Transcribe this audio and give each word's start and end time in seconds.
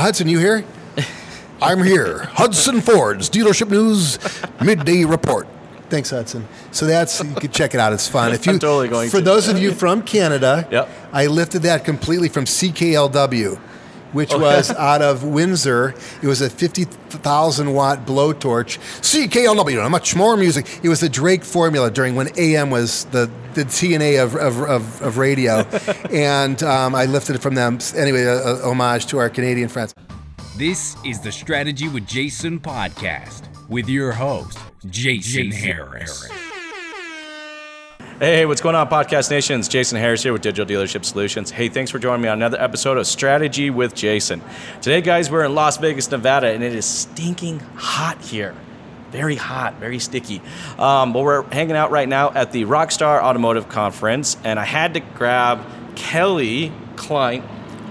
Hudson, 0.00 0.28
you 0.28 0.38
here? 0.38 0.64
I'm 1.62 1.82
here. 1.82 2.24
Hudson 2.24 2.80
Ford's 2.80 3.28
dealership 3.28 3.70
news 3.70 4.18
midday 4.64 5.04
report. 5.04 5.46
Thanks, 5.90 6.10
Hudson. 6.10 6.46
So 6.70 6.86
that's 6.86 7.22
you 7.22 7.34
can 7.34 7.50
check 7.50 7.74
it 7.74 7.80
out. 7.80 7.92
It's 7.92 8.06
fun. 8.08 8.32
If 8.32 8.46
you 8.46 8.52
I'm 8.52 8.58
totally 8.58 8.88
going 8.88 9.10
for 9.10 9.18
to. 9.18 9.24
those 9.24 9.48
of 9.48 9.58
you 9.58 9.72
from 9.72 10.02
Canada, 10.02 10.66
Yep. 10.70 10.88
I 11.12 11.26
lifted 11.26 11.62
that 11.62 11.84
completely 11.84 12.28
from 12.28 12.44
CKLW, 12.44 13.60
which 14.12 14.32
was 14.32 14.70
out 14.70 15.02
of 15.02 15.24
Windsor. 15.24 15.94
It 16.22 16.26
was 16.26 16.40
a 16.40 16.50
fifty 16.50 16.84
thousand 16.84 17.72
watt 17.74 18.06
blowtorch. 18.06 18.78
CKLW, 19.00 19.90
much 19.90 20.14
more 20.14 20.36
music. 20.36 20.66
It 20.82 20.88
was 20.88 21.00
the 21.00 21.08
Drake 21.08 21.44
formula 21.44 21.90
during 21.90 22.14
when 22.14 22.28
AM 22.38 22.70
was 22.70 23.04
the 23.06 23.30
the 23.54 23.64
TNA 23.64 24.22
of 24.22 24.36
of, 24.36 24.60
of, 24.62 25.02
of 25.02 25.18
radio, 25.18 25.60
and 26.10 26.62
um, 26.62 26.94
I 26.94 27.06
lifted 27.06 27.36
it 27.36 27.42
from 27.42 27.54
them. 27.54 27.78
Anyway, 27.96 28.22
a, 28.22 28.38
a 28.38 28.70
homage 28.70 29.06
to 29.06 29.18
our 29.18 29.30
Canadian 29.30 29.68
friends. 29.68 29.94
This 30.56 30.96
is 31.04 31.20
the 31.20 31.32
Strategy 31.32 31.88
with 31.88 32.06
Jason 32.06 32.60
podcast 32.60 33.48
with 33.68 33.88
your 33.88 34.12
host, 34.12 34.58
Jason, 34.86 35.50
Harris. 35.50 36.28
Hey, 38.20 38.44
what's 38.44 38.60
going 38.60 38.74
on, 38.74 38.86
Podcast 38.90 39.30
Nations? 39.30 39.66
Jason 39.66 39.96
Harris 39.96 40.22
here 40.22 40.34
with 40.34 40.42
Digital 40.42 40.66
Dealership 40.66 41.06
Solutions. 41.06 41.50
Hey, 41.50 41.70
thanks 41.70 41.90
for 41.90 41.98
joining 41.98 42.20
me 42.20 42.28
on 42.28 42.36
another 42.36 42.60
episode 42.60 42.98
of 42.98 43.06
Strategy 43.06 43.70
with 43.70 43.94
Jason. 43.94 44.42
Today, 44.82 45.00
guys, 45.00 45.30
we're 45.30 45.42
in 45.42 45.54
Las 45.54 45.78
Vegas, 45.78 46.10
Nevada, 46.10 46.48
and 46.48 46.62
it 46.62 46.74
is 46.74 46.84
stinking 46.84 47.60
hot 47.76 48.20
here. 48.20 48.54
Very 49.10 49.36
hot, 49.36 49.76
very 49.76 49.98
sticky. 49.98 50.42
Um, 50.78 51.14
but 51.14 51.22
we're 51.22 51.44
hanging 51.44 51.76
out 51.76 51.92
right 51.92 52.06
now 52.06 52.30
at 52.32 52.52
the 52.52 52.66
Rockstar 52.66 53.22
Automotive 53.22 53.70
Conference, 53.70 54.36
and 54.44 54.60
I 54.60 54.66
had 54.66 54.92
to 54.92 55.00
grab 55.00 55.64
Kelly 55.96 56.74
Klein. 56.96 57.42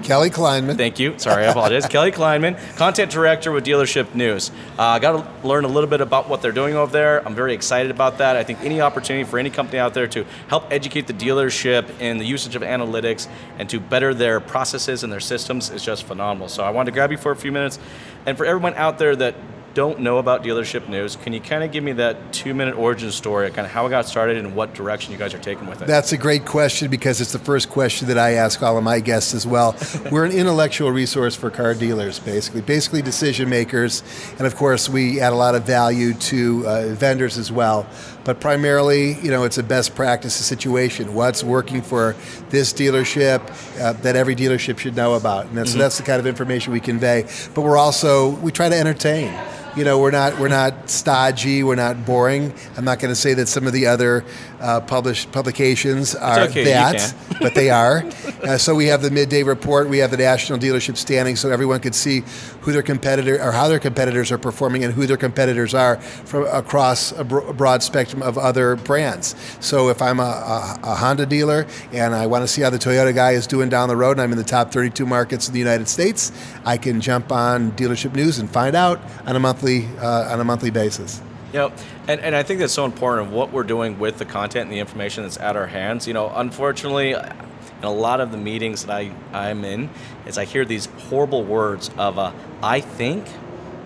Kelly 0.03 0.29
Kleinman. 0.29 0.77
Thank 0.77 0.99
you. 0.99 1.17
Sorry, 1.17 1.45
I 1.45 1.51
apologize. 1.51 1.85
Kelly 1.89 2.11
Kleinman, 2.11 2.57
content 2.77 3.11
director 3.11 3.51
with 3.51 3.65
Dealership 3.65 4.13
News. 4.15 4.51
I 4.77 4.95
uh, 4.95 4.99
got 4.99 5.41
to 5.41 5.47
learn 5.47 5.65
a 5.65 5.67
little 5.67 5.89
bit 5.89 6.01
about 6.01 6.29
what 6.29 6.41
they're 6.41 6.51
doing 6.51 6.75
over 6.75 6.91
there. 6.91 7.25
I'm 7.27 7.35
very 7.35 7.53
excited 7.53 7.91
about 7.91 8.17
that. 8.19 8.35
I 8.35 8.43
think 8.43 8.59
any 8.61 8.81
opportunity 8.81 9.29
for 9.29 9.39
any 9.39 9.49
company 9.49 9.79
out 9.79 9.93
there 9.93 10.07
to 10.07 10.25
help 10.47 10.71
educate 10.71 11.07
the 11.07 11.13
dealership 11.13 11.99
in 11.99 12.17
the 12.17 12.25
usage 12.25 12.55
of 12.55 12.61
analytics 12.61 13.27
and 13.57 13.69
to 13.69 13.79
better 13.79 14.13
their 14.13 14.39
processes 14.39 15.03
and 15.03 15.11
their 15.11 15.19
systems 15.19 15.69
is 15.69 15.83
just 15.83 16.03
phenomenal. 16.03 16.49
So 16.49 16.63
I 16.63 16.69
wanted 16.69 16.91
to 16.91 16.95
grab 16.95 17.11
you 17.11 17.17
for 17.17 17.31
a 17.31 17.35
few 17.35 17.51
minutes. 17.51 17.79
And 18.25 18.37
for 18.37 18.45
everyone 18.45 18.73
out 18.75 18.97
there 18.97 19.15
that 19.15 19.35
don't 19.73 19.99
know 19.99 20.17
about 20.17 20.43
dealership 20.43 20.89
news, 20.89 21.15
can 21.15 21.33
you 21.33 21.39
kind 21.39 21.63
of 21.63 21.71
give 21.71 21.83
me 21.83 21.93
that 21.93 22.33
two 22.33 22.53
minute 22.53 22.75
origin 22.75 23.11
story, 23.11 23.49
kind 23.51 23.65
of 23.65 23.71
how 23.71 23.85
it 23.85 23.89
got 23.89 24.07
started 24.07 24.37
and 24.37 24.55
what 24.55 24.73
direction 24.73 25.11
you 25.11 25.17
guys 25.17 25.33
are 25.33 25.39
taking 25.39 25.67
with 25.67 25.81
it? 25.81 25.87
That's 25.87 26.11
a 26.11 26.17
great 26.17 26.45
question 26.45 26.89
because 26.89 27.21
it's 27.21 27.31
the 27.31 27.39
first 27.39 27.69
question 27.69 28.07
that 28.07 28.17
I 28.17 28.33
ask 28.33 28.61
all 28.63 28.77
of 28.77 28.83
my 28.83 28.99
guests 28.99 29.33
as 29.33 29.45
well. 29.45 29.75
We're 30.11 30.25
an 30.25 30.31
intellectual 30.31 30.91
resource 30.91 31.35
for 31.35 31.49
car 31.49 31.73
dealers, 31.73 32.19
basically, 32.19 32.61
basically 32.61 33.01
decision 33.01 33.49
makers, 33.49 34.03
and 34.37 34.47
of 34.47 34.55
course 34.55 34.89
we 34.89 35.19
add 35.19 35.33
a 35.33 35.35
lot 35.35 35.55
of 35.55 35.63
value 35.63 36.13
to 36.13 36.67
uh, 36.67 36.87
vendors 36.89 37.37
as 37.37 37.51
well. 37.51 37.87
But 38.25 38.39
primarily, 38.39 39.13
you 39.21 39.31
know, 39.31 39.43
it's 39.43 39.57
a 39.57 39.63
best 39.63 39.95
practices 39.95 40.45
situation. 40.45 41.13
What's 41.13 41.43
working 41.43 41.81
for 41.81 42.15
this 42.49 42.73
dealership 42.73 43.41
uh, 43.81 43.93
that 43.93 44.15
every 44.15 44.35
dealership 44.35 44.77
should 44.77 44.95
know 44.95 45.15
about, 45.15 45.45
and 45.45 45.57
that's, 45.57 45.71
so 45.71 45.77
that's 45.77 45.97
the 45.97 46.03
kind 46.03 46.19
of 46.19 46.27
information 46.27 46.73
we 46.73 46.79
convey. 46.79 47.27
But 47.53 47.61
we're 47.61 47.77
also 47.77 48.31
we 48.37 48.51
try 48.51 48.69
to 48.69 48.75
entertain 48.75 49.33
you 49.75 49.83
know 49.83 49.99
we're 49.99 50.11
not 50.11 50.39
we're 50.39 50.47
not 50.47 50.89
stodgy 50.89 51.63
we're 51.63 51.75
not 51.75 52.05
boring. 52.05 52.53
I'm 52.77 52.85
not 52.85 52.99
going 52.99 53.11
to 53.11 53.15
say 53.15 53.33
that 53.35 53.47
some 53.47 53.67
of 53.67 53.73
the 53.73 53.87
other 53.87 54.25
uh, 54.59 54.81
published 54.81 55.31
publications 55.31 56.15
are 56.15 56.41
okay, 56.41 56.63
that 56.65 57.15
but 57.41 57.55
they 57.55 57.69
are. 57.69 58.03
Uh, 58.39 58.57
so 58.57 58.73
we 58.73 58.85
have 58.85 59.01
the 59.01 59.11
midday 59.11 59.43
report. 59.43 59.89
We 59.89 59.97
have 59.97 60.11
the 60.11 60.17
national 60.17 60.59
dealership 60.59 60.95
standing 60.95 61.35
so 61.35 61.51
everyone 61.51 61.81
could 61.81 61.93
see 61.93 62.23
who 62.61 62.71
their 62.71 62.81
competitor 62.81 63.35
or 63.35 63.51
how 63.51 63.67
their 63.67 63.79
competitors 63.79 64.31
are 64.31 64.37
performing 64.37 64.85
and 64.85 64.93
who 64.93 65.05
their 65.05 65.17
competitors 65.17 65.73
are 65.73 65.97
from 65.99 66.45
across 66.45 67.11
a, 67.11 67.25
bro- 67.25 67.45
a 67.49 67.53
broad 67.53 67.83
spectrum 67.83 68.21
of 68.23 68.37
other 68.37 68.77
brands. 68.77 69.35
So 69.59 69.89
if 69.89 70.01
i'm 70.01 70.19
a, 70.19 70.23
a, 70.23 70.79
a 70.83 70.95
honda 70.95 71.25
dealer 71.25 71.67
and 71.91 72.15
i 72.15 72.25
want 72.27 72.43
to 72.43 72.47
see 72.47 72.61
how 72.61 72.69
the 72.69 72.77
toyota 72.77 73.13
guy 73.13 73.31
is 73.31 73.47
doing 73.47 73.69
down 73.69 73.89
the 73.89 73.95
road 73.95 74.11
and 74.11 74.21
i'm 74.21 74.31
in 74.31 74.37
the 74.37 74.43
top 74.43 74.71
32 74.71 75.05
markets 75.05 75.47
in 75.47 75.53
the 75.53 75.59
united 75.59 75.87
states 75.87 76.31
i 76.65 76.77
can 76.77 77.01
jump 77.01 77.31
on 77.31 77.71
dealership 77.73 78.13
news 78.15 78.39
and 78.39 78.49
find 78.49 78.75
out 78.75 78.99
on 79.25 79.35
a 79.35 79.39
monthly 79.39 79.85
uh, 79.97 80.31
on 80.33 80.39
a 80.39 80.43
monthly 80.43 80.69
basis. 80.69 81.21
You 81.51 81.59
know, 81.59 81.73
and, 82.07 82.21
and 82.21 82.35
I 82.35 82.43
think 82.43 82.59
that's 82.59 82.73
so 82.73 82.85
important 82.85 83.27
of 83.27 83.33
what 83.33 83.51
we're 83.51 83.63
doing 83.63 83.97
with 83.97 84.17
the 84.17 84.25
content 84.25 84.63
and 84.63 84.71
the 84.71 84.79
information 84.79 85.23
that's 85.23 85.37
at 85.37 85.55
our 85.55 85.67
hands. 85.67 86.07
You 86.07 86.13
know, 86.13 86.31
unfortunately, 86.33 87.13
in 87.13 87.83
a 87.83 87.91
lot 87.91 88.21
of 88.21 88.31
the 88.31 88.37
meetings 88.37 88.85
that 88.85 88.95
I, 88.95 89.11
I'm 89.33 89.65
in, 89.65 89.89
is 90.27 90.37
I 90.37 90.45
hear 90.45 90.65
these 90.65 90.85
horrible 91.09 91.43
words 91.43 91.89
of 91.97 92.19
uh, 92.19 92.31
I 92.61 92.81
think 92.81 93.25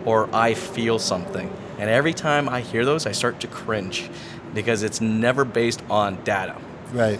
or 0.05 0.33
I 0.35 0.53
feel 0.53 0.99
something. 0.99 1.51
And 1.79 1.89
every 1.89 2.13
time 2.13 2.49
I 2.49 2.61
hear 2.61 2.85
those, 2.85 3.05
I 3.05 3.13
start 3.13 3.39
to 3.41 3.47
cringe 3.47 4.09
because 4.53 4.83
it's 4.83 5.01
never 5.01 5.45
based 5.45 5.81
on 5.89 6.23
data. 6.23 6.57
Right. 6.91 7.19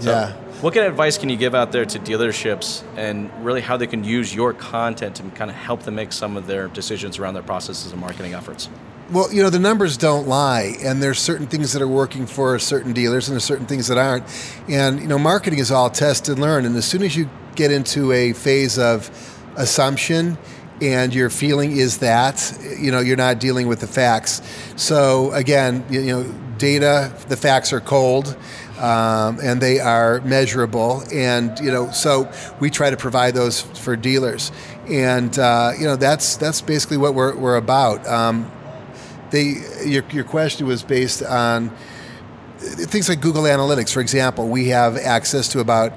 So 0.00 0.10
yeah. 0.10 0.32
What 0.62 0.74
kind 0.74 0.86
of 0.86 0.92
advice 0.92 1.18
can 1.18 1.28
you 1.28 1.36
give 1.36 1.56
out 1.56 1.72
there 1.72 1.84
to 1.84 1.98
dealerships 1.98 2.84
and 2.96 3.30
really 3.44 3.60
how 3.60 3.76
they 3.76 3.88
can 3.88 4.04
use 4.04 4.32
your 4.32 4.52
content 4.52 5.16
to 5.16 5.24
kind 5.30 5.50
of 5.50 5.56
help 5.56 5.82
them 5.82 5.96
make 5.96 6.12
some 6.12 6.36
of 6.36 6.46
their 6.46 6.68
decisions 6.68 7.18
around 7.18 7.34
their 7.34 7.42
processes 7.42 7.90
and 7.90 8.00
marketing 8.00 8.34
efforts? 8.34 8.68
Well, 9.12 9.30
you 9.30 9.42
know, 9.42 9.50
the 9.50 9.58
numbers 9.58 9.98
don't 9.98 10.26
lie, 10.26 10.74
and 10.82 11.02
there's 11.02 11.18
certain 11.18 11.46
things 11.46 11.74
that 11.74 11.82
are 11.82 11.88
working 11.88 12.24
for 12.24 12.58
certain 12.58 12.94
dealers, 12.94 13.28
and 13.28 13.34
there's 13.34 13.44
certain 13.44 13.66
things 13.66 13.88
that 13.88 13.98
aren't. 13.98 14.24
And, 14.70 15.00
you 15.00 15.06
know, 15.06 15.18
marketing 15.18 15.58
is 15.58 15.70
all 15.70 15.90
test 15.90 16.30
and 16.30 16.38
learn. 16.38 16.64
And 16.64 16.74
as 16.76 16.86
soon 16.86 17.02
as 17.02 17.14
you 17.14 17.28
get 17.54 17.70
into 17.70 18.10
a 18.12 18.32
phase 18.32 18.78
of 18.78 19.10
assumption, 19.56 20.38
and 20.80 21.14
your 21.14 21.28
feeling 21.28 21.76
is 21.76 21.98
that, 21.98 22.58
you 22.78 22.90
know, 22.90 23.00
you're 23.00 23.18
not 23.18 23.38
dealing 23.38 23.68
with 23.68 23.80
the 23.80 23.86
facts. 23.86 24.40
So, 24.76 25.30
again, 25.32 25.84
you 25.90 26.06
know, 26.06 26.22
data, 26.56 27.12
the 27.28 27.36
facts 27.36 27.74
are 27.74 27.80
cold. 27.80 28.34
Um, 28.78 29.38
and 29.40 29.60
they 29.60 29.78
are 29.78 30.20
measurable. 30.22 31.04
And 31.12 31.56
you 31.60 31.70
know, 31.70 31.92
so 31.92 32.32
we 32.58 32.68
try 32.68 32.90
to 32.90 32.96
provide 32.96 33.32
those 33.32 33.60
for 33.60 33.94
dealers, 33.94 34.50
and 34.88 35.38
uh, 35.38 35.70
you 35.78 35.84
know, 35.84 35.94
that's 35.94 36.36
that's 36.36 36.60
basically 36.62 36.96
what 36.96 37.14
we're, 37.14 37.36
we're 37.36 37.56
about. 37.58 38.04
Um, 38.08 38.50
they, 39.32 39.56
your, 39.84 40.04
your 40.10 40.24
question 40.24 40.66
was 40.66 40.82
based 40.82 41.22
on 41.22 41.70
things 42.58 43.08
like 43.08 43.20
Google 43.20 43.42
Analytics. 43.42 43.92
For 43.92 44.00
example, 44.00 44.48
we 44.48 44.68
have 44.68 44.96
access 44.96 45.48
to 45.48 45.60
about 45.60 45.92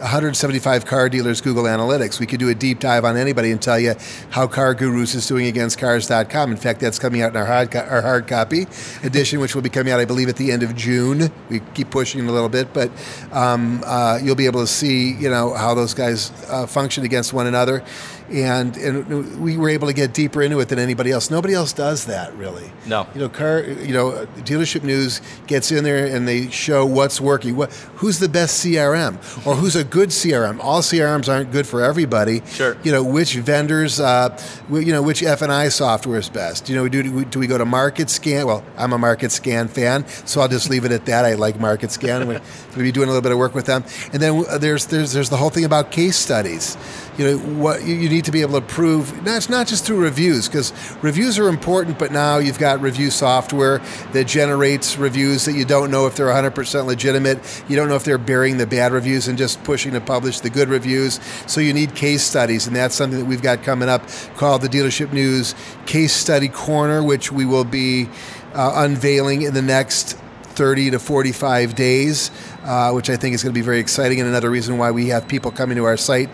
175 0.00 0.86
car 0.86 1.10
dealers 1.10 1.42
Google 1.42 1.64
Analytics. 1.64 2.18
We 2.18 2.26
could 2.26 2.40
do 2.40 2.48
a 2.48 2.54
deep 2.54 2.80
dive 2.80 3.04
on 3.04 3.18
anybody 3.18 3.50
and 3.50 3.60
tell 3.60 3.78
you 3.78 3.94
how 4.30 4.46
Car 4.46 4.74
Gurus 4.74 5.14
is 5.14 5.26
doing 5.26 5.46
against 5.46 5.78
Cars.com. 5.78 6.50
In 6.50 6.56
fact, 6.56 6.80
that's 6.80 6.98
coming 6.98 7.20
out 7.20 7.32
in 7.32 7.36
our 7.36 7.44
hard, 7.44 7.70
co- 7.70 7.80
our 7.80 8.00
hard 8.00 8.26
copy 8.26 8.66
edition, 9.02 9.40
which 9.40 9.54
will 9.54 9.60
be 9.60 9.68
coming 9.68 9.92
out, 9.92 10.00
I 10.00 10.06
believe, 10.06 10.30
at 10.30 10.36
the 10.36 10.52
end 10.52 10.62
of 10.62 10.74
June. 10.74 11.30
We 11.50 11.60
keep 11.74 11.90
pushing 11.90 12.26
a 12.26 12.32
little 12.32 12.48
bit, 12.48 12.72
but 12.72 12.90
um, 13.30 13.82
uh, 13.84 14.18
you'll 14.22 14.36
be 14.36 14.46
able 14.46 14.60
to 14.60 14.66
see, 14.66 15.12
you 15.12 15.28
know, 15.28 15.52
how 15.52 15.74
those 15.74 15.92
guys 15.92 16.32
uh, 16.48 16.66
function 16.66 17.04
against 17.04 17.34
one 17.34 17.46
another. 17.46 17.84
And, 18.30 18.76
and 18.76 19.40
we 19.40 19.56
were 19.56 19.68
able 19.68 19.88
to 19.88 19.94
get 19.94 20.14
deeper 20.14 20.40
into 20.40 20.60
it 20.60 20.68
than 20.68 20.78
anybody 20.78 21.10
else. 21.10 21.30
Nobody 21.30 21.52
else 21.52 21.72
does 21.72 22.06
that, 22.06 22.34
really. 22.36 22.70
No. 22.86 23.06
You 23.14 23.22
know, 23.22 23.28
car. 23.28 23.60
You 23.60 23.92
know, 23.92 24.26
dealership 24.38 24.84
news 24.84 25.20
gets 25.46 25.72
in 25.72 25.84
there 25.84 26.06
and 26.06 26.28
they 26.28 26.48
show 26.50 26.86
what's 26.86 27.20
working. 27.20 27.56
What, 27.56 27.72
who's 27.96 28.18
the 28.18 28.28
best 28.28 28.64
CRM, 28.64 29.16
or 29.46 29.56
who's 29.56 29.76
a 29.76 29.84
good 29.84 30.10
CRM? 30.10 30.60
All 30.60 30.80
CRMs 30.80 31.28
aren't 31.28 31.50
good 31.50 31.66
for 31.66 31.82
everybody. 31.82 32.42
Sure. 32.46 32.76
You 32.82 32.92
know, 32.92 33.02
which 33.02 33.34
vendors, 33.34 34.00
uh, 34.00 34.38
you 34.70 34.92
know, 34.92 35.02
which 35.02 35.22
F 35.22 35.42
and 35.42 35.52
I 35.52 35.68
software 35.68 36.18
is 36.18 36.28
best. 36.28 36.68
You 36.68 36.76
know, 36.76 36.88
do 36.88 37.02
do 37.02 37.12
we, 37.12 37.24
do 37.24 37.38
we 37.38 37.46
go 37.46 37.58
to 37.58 37.64
Market 37.64 38.10
Scan? 38.10 38.46
Well, 38.46 38.64
I'm 38.76 38.92
a 38.92 38.98
Market 38.98 39.32
Scan 39.32 39.68
fan, 39.68 40.06
so 40.08 40.40
I'll 40.40 40.48
just 40.48 40.70
leave 40.70 40.84
it 40.84 40.92
at 40.92 41.06
that. 41.06 41.24
I 41.24 41.34
like 41.34 41.58
Market 41.58 41.90
Scan. 41.90 42.40
We'll 42.70 42.84
be 42.84 42.92
doing 42.92 43.08
a 43.08 43.12
little 43.12 43.22
bit 43.22 43.32
of 43.32 43.38
work 43.38 43.54
with 43.54 43.66
them. 43.66 43.84
And 44.12 44.22
then 44.22 44.44
uh, 44.48 44.58
there's 44.58 44.86
there's 44.86 45.12
there's 45.12 45.28
the 45.28 45.36
whole 45.36 45.50
thing 45.50 45.64
about 45.64 45.90
case 45.90 46.16
studies. 46.16 46.76
You 47.18 47.24
know, 47.24 47.38
what 47.60 47.84
you, 47.84 47.96
you 47.96 48.08
need 48.08 48.19
to 48.24 48.32
be 48.32 48.40
able 48.40 48.60
to 48.60 48.66
prove. 48.66 49.22
Now, 49.22 49.36
it's 49.36 49.48
not 49.48 49.66
just 49.66 49.84
through 49.84 50.02
reviews 50.02 50.48
because 50.48 50.72
reviews 51.02 51.38
are 51.38 51.48
important, 51.48 51.98
but 51.98 52.12
now 52.12 52.38
you've 52.38 52.58
got 52.58 52.80
review 52.80 53.10
software 53.10 53.80
that 54.12 54.26
generates 54.26 54.96
reviews 54.96 55.44
that 55.44 55.54
you 55.54 55.64
don't 55.64 55.90
know 55.90 56.06
if 56.06 56.16
they're 56.16 56.26
100% 56.26 56.86
legitimate. 56.86 57.64
You 57.68 57.76
don't 57.76 57.88
know 57.88 57.96
if 57.96 58.04
they're 58.04 58.18
burying 58.18 58.58
the 58.58 58.66
bad 58.66 58.92
reviews 58.92 59.28
and 59.28 59.36
just 59.36 59.62
pushing 59.64 59.92
to 59.92 60.00
publish 60.00 60.40
the 60.40 60.50
good 60.50 60.68
reviews. 60.68 61.20
So 61.46 61.60
you 61.60 61.72
need 61.72 61.94
case 61.94 62.22
studies, 62.22 62.66
and 62.66 62.74
that's 62.74 62.94
something 62.94 63.18
that 63.18 63.26
we've 63.26 63.42
got 63.42 63.62
coming 63.62 63.88
up 63.88 64.02
called 64.36 64.62
the 64.62 64.68
Dealership 64.68 65.12
News 65.12 65.54
Case 65.86 66.12
Study 66.12 66.48
Corner, 66.48 67.02
which 67.02 67.32
we 67.32 67.44
will 67.44 67.64
be 67.64 68.08
uh, 68.54 68.72
unveiling 68.76 69.42
in 69.42 69.54
the 69.54 69.62
next 69.62 70.16
30 70.60 70.90
to 70.90 70.98
45 70.98 71.74
days, 71.74 72.30
uh, 72.64 72.92
which 72.92 73.08
I 73.08 73.16
think 73.16 73.34
is 73.34 73.42
going 73.42 73.54
to 73.54 73.58
be 73.58 73.64
very 73.64 73.78
exciting, 73.78 74.20
and 74.20 74.28
another 74.28 74.50
reason 74.50 74.76
why 74.78 74.90
we 74.90 75.08
have 75.08 75.26
people 75.26 75.50
coming 75.50 75.76
to 75.76 75.84
our 75.84 75.96
site 75.96 76.28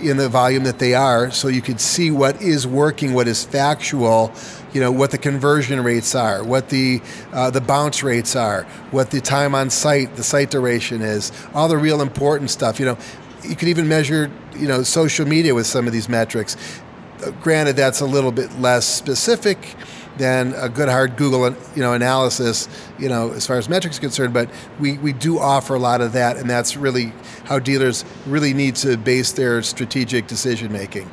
in 0.00 0.16
the 0.16 0.28
volume 0.28 0.64
that 0.64 0.78
they 0.78 0.94
are, 0.94 1.30
so 1.30 1.48
you 1.48 1.62
could 1.62 1.80
see 1.80 2.10
what 2.10 2.40
is 2.42 2.66
working, 2.66 3.14
what 3.14 3.26
is 3.28 3.44
factual, 3.44 4.32
you 4.72 4.80
know, 4.80 4.92
what 4.92 5.10
the 5.10 5.18
conversion 5.18 5.82
rates 5.82 6.14
are, 6.14 6.44
what 6.44 6.68
the 6.68 7.00
uh, 7.32 7.50
the 7.50 7.60
bounce 7.60 8.02
rates 8.02 8.36
are, 8.36 8.64
what 8.90 9.10
the 9.10 9.20
time 9.20 9.54
on 9.54 9.70
site, 9.70 10.14
the 10.16 10.22
site 10.22 10.50
duration 10.50 11.02
is, 11.02 11.32
all 11.54 11.68
the 11.68 11.78
real 11.78 12.00
important 12.00 12.50
stuff. 12.50 12.78
You 12.78 12.86
know, 12.86 12.98
you 13.42 13.56
can 13.56 13.68
even 13.68 13.88
measure, 13.88 14.30
you 14.54 14.68
know, 14.68 14.82
social 14.82 15.26
media 15.26 15.54
with 15.54 15.66
some 15.66 15.86
of 15.86 15.92
these 15.92 16.08
metrics. 16.08 16.56
Granted, 17.40 17.76
that's 17.76 18.00
a 18.00 18.06
little 18.06 18.32
bit 18.32 18.60
less 18.60 18.86
specific 18.86 19.76
than 20.18 20.54
a 20.54 20.68
good 20.68 20.88
hard 20.88 21.16
Google, 21.16 21.54
you 21.74 21.82
know, 21.82 21.92
analysis, 21.92 22.68
you 22.98 23.08
know, 23.08 23.32
as 23.32 23.46
far 23.46 23.58
as 23.58 23.68
metrics 23.68 23.98
concerned. 23.98 24.32
But 24.32 24.50
we, 24.80 24.98
we 24.98 25.12
do 25.12 25.38
offer 25.38 25.74
a 25.74 25.78
lot 25.78 26.00
of 26.00 26.12
that, 26.12 26.36
and 26.36 26.48
that's 26.48 26.76
really 26.76 27.12
how 27.44 27.58
dealers 27.58 28.04
really 28.26 28.54
need 28.54 28.76
to 28.76 28.96
base 28.96 29.32
their 29.32 29.62
strategic 29.62 30.26
decision 30.26 30.72
making. 30.72 31.10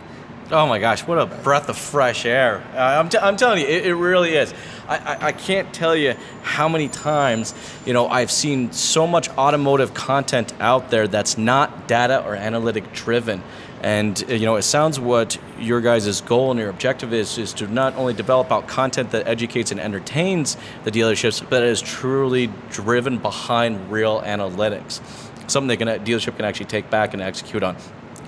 Oh 0.51 0.67
my 0.67 0.77
gosh, 0.77 1.07
what 1.07 1.17
a 1.17 1.25
breath 1.25 1.69
of 1.69 1.77
fresh 1.77 2.25
air. 2.25 2.63
Uh, 2.75 2.77
I'm, 2.77 3.09
t- 3.09 3.17
I'm 3.17 3.37
telling 3.37 3.61
you, 3.61 3.67
it, 3.67 3.87
it 3.87 3.95
really 3.95 4.35
is. 4.35 4.53
I, 4.87 4.97
I, 4.97 5.27
I, 5.27 5.31
can't 5.31 5.73
tell 5.73 5.95
you 5.95 6.15
how 6.43 6.67
many 6.67 6.89
times, 6.89 7.55
you 7.85 7.93
know, 7.93 8.07
I've 8.07 8.29
seen 8.29 8.71
so 8.71 9.07
much 9.07 9.29
automotive 9.29 9.93
content 9.93 10.53
out 10.59 10.91
there 10.91 11.07
that's 11.07 11.37
not 11.37 11.87
data 11.87 12.23
or 12.25 12.35
analytic 12.35 12.91
driven. 12.93 13.41
And 13.83 14.23
uh, 14.29 14.33
you 14.33 14.45
know, 14.45 14.55
it 14.55 14.61
sounds 14.61 14.97
what 14.99 15.37
your 15.59 15.81
guys' 15.81 16.21
goal 16.21 16.51
and 16.51 16.59
your 16.59 16.69
objective 16.69 17.13
is 17.13 17.37
is 17.37 17.53
to 17.53 17.67
not 17.67 17.95
only 17.95 18.13
develop 18.13 18.51
out 18.51 18.67
content 18.67 19.11
that 19.11 19.27
educates 19.27 19.71
and 19.71 19.79
entertains 19.79 20.55
the 20.85 20.91
dealerships, 20.91 21.47
but 21.47 21.63
is 21.63 21.81
truly 21.81 22.49
driven 22.69 23.17
behind 23.17 23.91
real 23.91 24.21
analytics. 24.21 25.01
Something 25.47 25.77
that 25.77 25.97
a 25.97 25.99
dealership 25.99 26.37
can 26.37 26.45
actually 26.45 26.67
take 26.67 26.89
back 26.89 27.13
and 27.13 27.21
execute 27.21 27.61
on. 27.61 27.75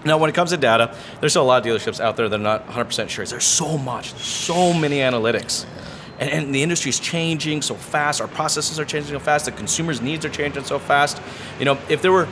Now, 0.04 0.18
when 0.20 0.30
it 0.30 0.34
comes 0.34 0.52
to 0.52 0.58
data, 0.58 0.96
there's 1.20 1.32
still 1.32 1.42
a 1.42 1.46
lot 1.46 1.66
of 1.66 1.72
dealerships 1.72 2.00
out 2.00 2.18
there 2.18 2.30
that 2.30 2.40
are 2.40 2.44
not 2.44 2.68
100% 2.68 3.10
sure. 3.10 3.26
There's 3.26 3.44
so 3.44 3.78
much, 3.78 4.14
so 4.14 4.72
many 4.72 4.98
analytics. 4.98 5.66
And, 6.20 6.30
and, 6.30 6.56
the 6.56 6.62
industry 6.62 6.90
is 6.90 7.00
changing 7.00 7.62
so 7.62 7.76
fast. 7.76 8.22
Our 8.22 8.28
processes 8.28 8.80
are 8.80 8.86
changing 8.86 9.14
so 9.14 9.20
fast. 9.20 9.46
The 9.46 9.52
consumers' 9.52 10.02
needs 10.02 10.24
are 10.24 10.30
changing 10.30 10.64
so 10.64 10.80
fast. 10.80 11.20
You 11.60 11.66
know, 11.66 11.78
if 11.90 12.02
there 12.02 12.12
were 12.12 12.28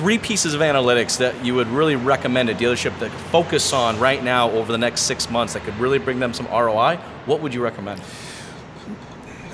three 0.00 0.16
pieces 0.16 0.54
of 0.54 0.62
analytics 0.62 1.18
that 1.18 1.44
you 1.44 1.54
would 1.54 1.68
really 1.68 1.94
recommend 1.94 2.48
a 2.48 2.54
dealership 2.54 2.98
to 3.00 3.10
focus 3.10 3.70
on 3.74 4.00
right 4.00 4.24
now 4.24 4.50
over 4.52 4.72
the 4.72 4.78
next 4.78 5.02
six 5.02 5.28
months 5.28 5.52
that 5.52 5.62
could 5.62 5.76
really 5.78 5.98
bring 5.98 6.18
them 6.18 6.32
some 6.32 6.46
ROI, 6.46 6.96
what 7.26 7.42
would 7.42 7.52
you 7.52 7.62
recommend? 7.62 8.00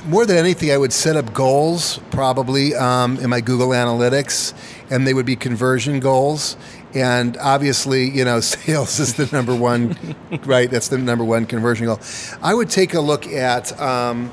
More 0.05 0.25
than 0.25 0.37
anything, 0.37 0.71
I 0.71 0.79
would 0.79 0.93
set 0.93 1.17
up 1.17 1.35
goals 1.35 1.99
probably 2.13 2.77
um, 2.77 3.19
in 3.19 3.29
my 3.29 3.41
Google 3.41 3.71
Analytics, 3.71 4.55
and 4.89 5.05
they 5.05 5.15
would 5.15 5.27
be 5.27 5.35
conversion 5.35 5.99
goals. 5.99 6.57
And 6.95 7.37
obviously, 7.39 8.09
you 8.09 8.25
know, 8.25 8.39
sales 8.55 9.01
is 9.01 9.15
the 9.15 9.29
number 9.33 9.55
one, 9.55 9.99
right? 10.45 10.71
That's 10.71 10.87
the 10.87 10.99
number 10.99 11.25
one 11.25 11.47
conversion 11.47 11.87
goal. 11.87 11.99
I 12.41 12.55
would 12.55 12.71
take 12.71 12.95
a 12.95 13.01
look 13.01 13.27
at. 13.27 13.79
Um, 13.81 14.33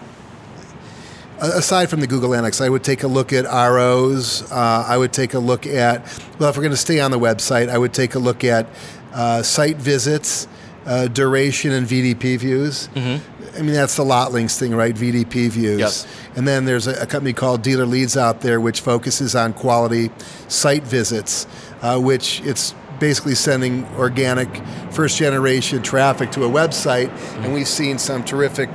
aside 1.50 1.90
from 1.90 2.00
the 2.00 2.08
Google 2.08 2.30
Analytics, 2.32 2.64
I 2.64 2.70
would 2.70 2.84
take 2.84 3.04
a 3.04 3.08
look 3.08 3.34
at 3.34 3.46
ROs. 3.46 4.50
Uh, 4.52 4.86
I 4.88 4.98
would 4.98 5.14
take 5.14 5.34
a 5.34 5.40
look 5.40 5.66
at, 5.68 6.02
well, 6.40 6.50
if 6.50 6.58
we're 6.58 6.64
going 6.64 6.72
to 6.72 6.78
stay 6.78 7.00
on 7.00 7.12
the 7.12 7.20
website, 7.20 7.70
I 7.70 7.78
would 7.78 7.94
take 7.94 8.16
a 8.16 8.20
look 8.20 8.44
at 8.44 8.68
uh, 9.14 9.44
site 9.44 9.78
visits, 9.78 10.48
uh, 10.86 11.08
duration, 11.08 11.72
and 11.72 11.86
VDP 11.88 12.40
views. 12.40 12.88
Mm-hmm. 12.96 13.58
I 13.58 13.62
mean, 13.62 13.74
that's 13.74 13.96
the 13.96 14.04
LotLinx 14.04 14.58
thing, 14.58 14.74
right? 14.76 14.96
VDP 14.96 15.50
views. 15.50 15.80
Yes. 15.80 16.08
And 16.36 16.48
then 16.48 16.66
there's 16.66 16.88
a, 16.88 17.04
a, 17.04 17.06
company 17.06 17.34
called 17.34 17.62
Dealer 17.62 17.86
Leads 17.86 18.18
out 18.18 18.42
there, 18.42 18.60
which 18.60 18.82
focuses 18.82 19.36
on 19.36 19.54
quality 19.54 20.10
site 20.48 20.84
visits, 20.84 21.46
uh, 21.82 22.00
which 22.00 22.42
it's 22.42 22.74
basically 23.00 23.36
sending 23.36 23.86
organic 23.96 24.50
first 24.92 25.18
generation 25.18 25.84
traffic 25.84 26.32
to 26.32 26.46
a 26.46 26.50
website. 26.50 27.10
Mm-hmm. 27.10 27.44
And 27.44 27.54
we've 27.54 27.68
seen 27.68 28.00
some 28.00 28.24
terrific 28.24 28.70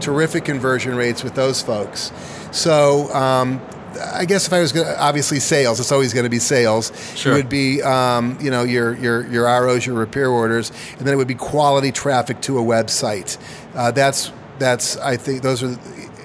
terrific 0.00 0.44
conversion 0.44 0.94
rates 0.94 1.22
with 1.22 1.34
those 1.34 1.62
folks. 1.62 2.12
So 2.52 3.12
um, 3.14 3.60
I 4.14 4.24
guess 4.24 4.46
if 4.46 4.52
I 4.52 4.60
was 4.60 4.72
going 4.72 4.86
to, 4.86 5.00
obviously 5.00 5.40
sales, 5.40 5.80
it's 5.80 5.92
always 5.92 6.12
going 6.12 6.24
to 6.24 6.30
be 6.30 6.38
sales. 6.38 6.92
Sure. 7.16 7.32
It 7.32 7.36
would 7.36 7.48
be, 7.48 7.82
um, 7.82 8.38
you 8.40 8.50
know, 8.50 8.62
your, 8.62 8.94
your, 8.96 9.26
your 9.30 9.44
ROs, 9.44 9.86
your 9.86 9.96
repair 9.96 10.28
orders, 10.28 10.70
and 10.98 11.06
then 11.06 11.14
it 11.14 11.16
would 11.16 11.28
be 11.28 11.34
quality 11.34 11.92
traffic 11.92 12.40
to 12.42 12.58
a 12.58 12.62
website. 12.62 13.38
Uh, 13.74 13.90
that's, 13.90 14.32
that's, 14.58 14.96
I 14.96 15.16
think 15.16 15.42
those 15.42 15.62
are, 15.62 15.78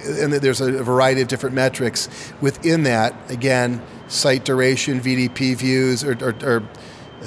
and 0.06 0.34
there's 0.34 0.62
a 0.62 0.84
variety 0.84 1.22
of 1.22 1.28
different 1.28 1.56
metrics 1.56 2.10
within 2.42 2.84
that. 2.84 3.16
Again, 3.32 3.82
site 4.08 4.46
duration, 4.46 5.00
VDP 5.00 5.58
views, 5.58 6.04
or, 6.04 6.14
or, 6.24 6.36
or 6.44 6.64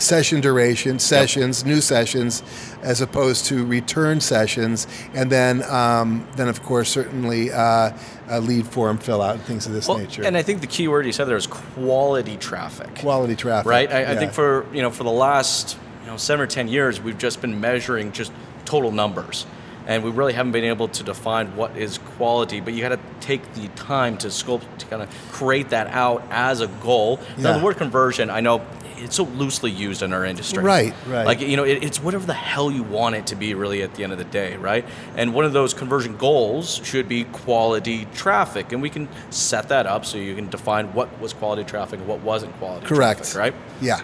session 0.01 0.41
duration, 0.41 0.99
sessions, 0.99 1.61
yep. 1.61 1.67
new 1.67 1.81
sessions, 1.81 2.43
as 2.83 3.01
opposed 3.01 3.47
to 3.47 3.65
return 3.67 4.21
sessions, 4.21 4.87
and 5.15 5.31
then 5.31 5.63
um, 5.65 6.27
then 6.37 6.49
of 6.49 6.63
course 6.63 6.89
certainly 6.89 7.51
uh, 7.51 7.91
a 8.29 8.41
lead 8.41 8.67
form 8.67 8.99
fill 8.99 9.23
out 9.23 9.37
and 9.37 9.45
things 9.45 9.67
of 9.67 9.73
this 9.73 9.89
well, 9.89 9.99
nature. 9.99 10.25
And 10.25 10.37
I 10.37 10.43
think 10.43 10.61
the 10.61 10.67
key 10.67 10.89
word 10.89 11.07
you 11.07 11.13
said 11.13 11.25
there 11.25 11.37
is 11.37 11.47
quality 11.47 12.37
traffic. 12.37 12.95
Quality 12.97 13.37
traffic, 13.37 13.69
right? 13.69 13.91
I, 13.91 14.03
yeah. 14.03 14.13
I 14.13 14.17
think 14.17 14.33
for 14.33 14.67
you 14.73 14.83
know 14.83 14.91
for 14.91 15.05
the 15.05 15.11
last 15.11 15.77
you 16.03 16.07
know 16.09 16.17
seven 16.17 16.43
or 16.43 16.47
ten 16.47 16.69
years 16.69 17.01
we've 17.01 17.19
just 17.19 17.41
been 17.41 17.61
measuring 17.61 18.13
just 18.13 18.33
total 18.65 18.93
numbers 18.93 19.47
and 19.89 20.05
we 20.05 20.11
really 20.11 20.35
haven't 20.35 20.53
been 20.53 20.65
able 20.65 20.87
to 20.87 21.03
define 21.03 21.57
what 21.57 21.75
is 21.77 21.97
quality. 21.97 22.61
But 22.61 22.75
you 22.75 22.83
got 22.83 22.91
to 22.91 23.01
take 23.21 23.55
the 23.55 23.69
time 23.69 24.19
to 24.19 24.29
sculpt 24.29 24.77
to 24.79 24.87
kind 24.87 25.03
of 25.03 25.09
create 25.33 25.71
that 25.71 25.87
out 25.89 26.23
as 26.31 26.61
a 26.61 26.67
goal. 26.67 27.19
Yeah. 27.37 27.45
Now, 27.45 27.59
the 27.59 27.65
word 27.65 27.79
conversion, 27.79 28.29
I 28.29 28.41
know 28.41 28.59
it's 28.99 29.17
so 29.17 29.25
loosely 29.25 29.71
used 29.71 30.03
in 30.03 30.13
our 30.13 30.25
industry. 30.25 30.63
Right, 30.63 30.95
right. 31.07 31.27
Like 31.27 31.41
you 31.41 31.57
know, 31.57 31.65
it, 31.65 31.83
it's 31.83 32.03
whatever 32.03 32.27
the 32.27 32.35
hell 32.35 32.71
you 32.71 32.83
want 32.83 33.15
it 33.15 33.27
to 33.29 33.37
be, 33.37 33.55
really, 33.55 33.83
at 33.83 33.95
the 33.95 34.05
end 34.05 34.13
of 34.13 34.19
the 34.19 34.25
day, 34.25 34.57
right? 34.57 34.85
And 35.17 35.35
one 35.35 35.45
of 35.45 35.53
those 35.53 35.75
conversion 35.75 36.17
goals 36.17 36.81
should 36.85 37.09
be 37.09 37.25
quality 37.25 38.07
traffic, 38.15 38.73
and 38.73 38.83
we 38.83 38.91
can 38.91 39.09
set 39.31 39.69
that 39.69 39.87
up 39.87 40.05
so 40.05 40.19
you 40.19 40.35
can 40.35 40.49
define 40.49 40.93
what 40.95 41.21
was 41.21 41.33
quality 41.33 41.65
traffic 41.65 42.01
and 42.01 42.09
what 42.09 42.21
wasn't 42.21 42.55
quality. 42.59 42.87
Correct. 42.87 43.31
Traffic, 43.31 43.55
right? 43.55 43.55
Yeah, 43.81 44.01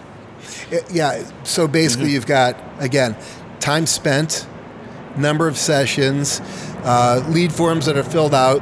yeah. 0.91 1.29
So 1.43 1.67
basically, 1.67 2.07
mm-hmm. 2.07 2.13
you've 2.13 2.27
got 2.27 2.57
again 2.79 3.15
time 3.59 3.85
spent, 3.85 4.47
number 5.17 5.47
of 5.47 5.57
sessions, 5.57 6.41
uh, 6.83 7.25
lead 7.29 7.51
forms 7.51 7.85
that 7.85 7.97
are 7.97 8.03
filled 8.03 8.33
out, 8.33 8.61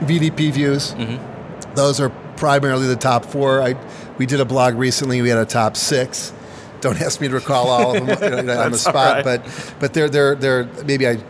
VDP 0.00 0.52
views. 0.52 0.94
Mm-hmm. 0.94 1.74
Those 1.74 2.00
are 2.00 2.10
primarily 2.36 2.86
the 2.86 2.96
top 2.96 3.24
four. 3.24 3.62
I 3.62 3.74
we 4.20 4.26
did 4.26 4.38
a 4.38 4.44
blog 4.44 4.74
recently. 4.74 5.22
We 5.22 5.30
had 5.30 5.38
a 5.38 5.46
top 5.46 5.78
six. 5.78 6.30
Don't 6.82 7.00
ask 7.00 7.22
me 7.22 7.28
to 7.28 7.34
recall 7.34 7.70
all 7.70 7.96
of 7.96 8.06
them 8.06 8.36
you 8.36 8.42
know, 8.42 8.60
on 8.64 8.72
the 8.72 8.76
spot, 8.76 9.24
right. 9.24 9.24
but 9.24 9.74
but 9.80 9.94
they're 9.94 10.10
they're 10.10 10.34
they're 10.34 10.64
maybe 10.84 11.08
I 11.08 11.24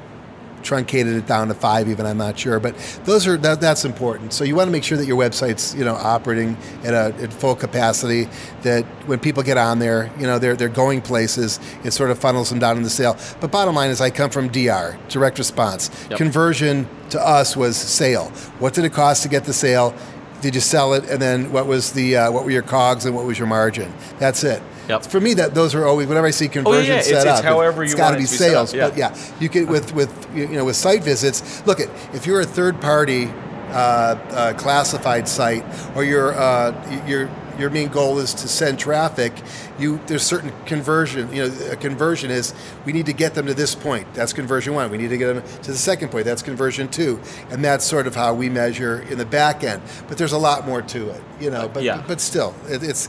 truncated 0.62 1.14
it 1.14 1.26
down 1.26 1.48
to 1.48 1.54
five 1.54 1.88
even 1.88 2.04
i'm 2.04 2.18
not 2.18 2.38
sure 2.38 2.60
but 2.60 2.76
those 3.04 3.26
are 3.26 3.38
that, 3.38 3.62
that's 3.62 3.86
important 3.86 4.30
so 4.30 4.44
you 4.44 4.54
want 4.54 4.68
to 4.68 4.70
make 4.70 4.84
sure 4.84 4.98
that 4.98 5.06
your 5.06 5.16
website's 5.16 5.74
you 5.74 5.82
know 5.82 5.94
operating 5.94 6.54
at 6.84 6.92
a 6.92 7.14
at 7.22 7.32
full 7.32 7.56
capacity 7.56 8.28
that 8.60 8.84
when 9.06 9.18
people 9.18 9.42
get 9.42 9.56
on 9.56 9.78
there 9.78 10.12
you 10.18 10.26
know 10.26 10.38
they're 10.38 10.54
they're 10.54 10.68
going 10.68 11.00
places 11.00 11.58
it 11.82 11.92
sort 11.92 12.10
of 12.10 12.18
funnels 12.18 12.50
them 12.50 12.58
down 12.58 12.76
in 12.76 12.82
the 12.82 12.90
sale 12.90 13.16
but 13.40 13.50
bottom 13.50 13.74
line 13.74 13.88
is 13.88 14.02
i 14.02 14.10
come 14.10 14.28
from 14.28 14.48
dr 14.48 14.98
direct 15.08 15.38
response 15.38 15.90
yep. 16.10 16.18
conversion 16.18 16.86
to 17.08 17.18
us 17.18 17.56
was 17.56 17.74
sale 17.74 18.26
what 18.58 18.74
did 18.74 18.84
it 18.84 18.92
cost 18.92 19.22
to 19.22 19.30
get 19.30 19.44
the 19.44 19.54
sale 19.54 19.94
did 20.40 20.54
you 20.54 20.60
sell 20.60 20.94
it, 20.94 21.08
and 21.08 21.20
then 21.20 21.52
what 21.52 21.66
was 21.66 21.92
the 21.92 22.16
uh, 22.16 22.32
what 22.32 22.44
were 22.44 22.50
your 22.50 22.62
cogs 22.62 23.04
and 23.04 23.14
what 23.14 23.24
was 23.24 23.38
your 23.38 23.48
margin? 23.48 23.92
That's 24.18 24.44
it. 24.44 24.62
Yep. 24.88 25.04
For 25.04 25.20
me, 25.20 25.34
that 25.34 25.54
those 25.54 25.74
are 25.74 25.86
always 25.86 26.08
whenever 26.08 26.26
I 26.26 26.30
see 26.30 26.48
conversion 26.48 26.92
oh, 26.92 26.96
yeah, 26.96 27.02
set 27.02 27.14
it's, 27.14 27.26
up, 27.26 27.38
it's 27.38 27.44
however 27.44 27.84
it's 27.84 27.92
you 27.92 27.98
got 27.98 28.12
to 28.12 28.16
be 28.16 28.26
sales. 28.26 28.74
Yeah. 28.74 28.88
But 28.88 28.98
yeah, 28.98 29.16
you 29.38 29.48
can 29.48 29.66
with 29.66 29.94
with 29.94 30.36
you 30.36 30.48
know 30.48 30.64
with 30.64 30.76
site 30.76 31.04
visits. 31.04 31.64
Look 31.66 31.80
at 31.80 31.88
if 32.14 32.26
you're 32.26 32.40
a 32.40 32.46
third 32.46 32.80
party 32.80 33.26
uh, 33.70 33.72
uh, 33.72 34.52
classified 34.54 35.28
site 35.28 35.64
or 35.94 36.02
you're 36.02 36.34
uh, 36.34 37.04
you're 37.06 37.30
your 37.60 37.70
main 37.70 37.88
goal 37.88 38.18
is 38.18 38.34
to 38.34 38.48
send 38.48 38.78
traffic, 38.78 39.32
you 39.78 40.00
there's 40.06 40.22
certain 40.22 40.52
conversion. 40.66 41.32
You 41.32 41.48
know, 41.48 41.70
a 41.70 41.76
conversion 41.76 42.30
is 42.30 42.54
we 42.84 42.92
need 42.92 43.06
to 43.06 43.12
get 43.12 43.34
them 43.34 43.46
to 43.46 43.54
this 43.54 43.74
point. 43.74 44.12
That's 44.14 44.32
conversion 44.32 44.74
one. 44.74 44.90
We 44.90 44.98
need 44.98 45.10
to 45.10 45.18
get 45.18 45.34
them 45.34 45.42
to 45.62 45.70
the 45.72 45.78
second 45.78 46.10
point. 46.10 46.24
That's 46.24 46.42
conversion 46.42 46.88
two, 46.88 47.20
and 47.50 47.64
that's 47.64 47.84
sort 47.84 48.06
of 48.06 48.14
how 48.14 48.34
we 48.34 48.48
measure 48.48 49.02
in 49.02 49.18
the 49.18 49.26
back 49.26 49.64
end. 49.64 49.82
But 50.08 50.18
there's 50.18 50.32
a 50.32 50.38
lot 50.38 50.66
more 50.66 50.82
to 50.82 51.10
it. 51.10 51.22
You 51.40 51.50
know, 51.50 51.68
but 51.68 51.82
yeah. 51.82 52.02
but 52.06 52.20
still, 52.20 52.54
it, 52.68 52.82
it's 52.82 53.08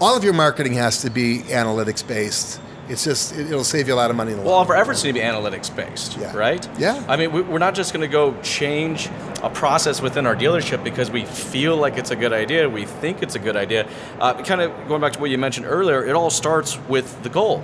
all 0.00 0.16
of 0.16 0.24
your 0.24 0.34
marketing 0.34 0.74
has 0.74 1.02
to 1.02 1.10
be 1.10 1.40
analytics 1.48 2.06
based. 2.06 2.60
It's 2.88 3.04
just 3.04 3.36
it, 3.36 3.50
will 3.50 3.64
save 3.64 3.88
you 3.88 3.94
a 3.94 3.96
lot 3.96 4.10
of 4.10 4.16
money. 4.16 4.32
In 4.32 4.38
the 4.38 4.44
well, 4.44 4.54
all 4.54 4.62
of 4.62 4.70
our 4.70 4.76
efforts 4.76 5.02
need 5.02 5.10
to 5.10 5.20
be 5.20 5.20
analytics 5.20 5.74
based, 5.74 6.16
yeah. 6.16 6.36
right? 6.36 6.68
Yeah. 6.78 7.04
I 7.08 7.16
mean, 7.16 7.32
we're 7.32 7.58
not 7.58 7.74
just 7.74 7.92
going 7.92 8.02
to 8.02 8.12
go 8.12 8.40
change 8.42 9.08
a 9.42 9.50
process 9.50 10.00
within 10.00 10.26
our 10.26 10.36
dealership 10.36 10.84
because 10.84 11.10
we 11.10 11.24
feel 11.24 11.76
like 11.76 11.98
it's 11.98 12.10
a 12.10 12.16
good 12.16 12.32
idea, 12.32 12.68
we 12.68 12.84
think 12.84 13.22
it's 13.22 13.34
a 13.34 13.38
good 13.38 13.56
idea. 13.56 13.88
Uh, 14.20 14.42
kind 14.42 14.60
of 14.60 14.70
going 14.88 15.00
back 15.00 15.14
to 15.14 15.20
what 15.20 15.30
you 15.30 15.38
mentioned 15.38 15.66
earlier, 15.66 16.04
it 16.04 16.14
all 16.14 16.30
starts 16.30 16.78
with 16.88 17.22
the 17.22 17.28
goal, 17.28 17.62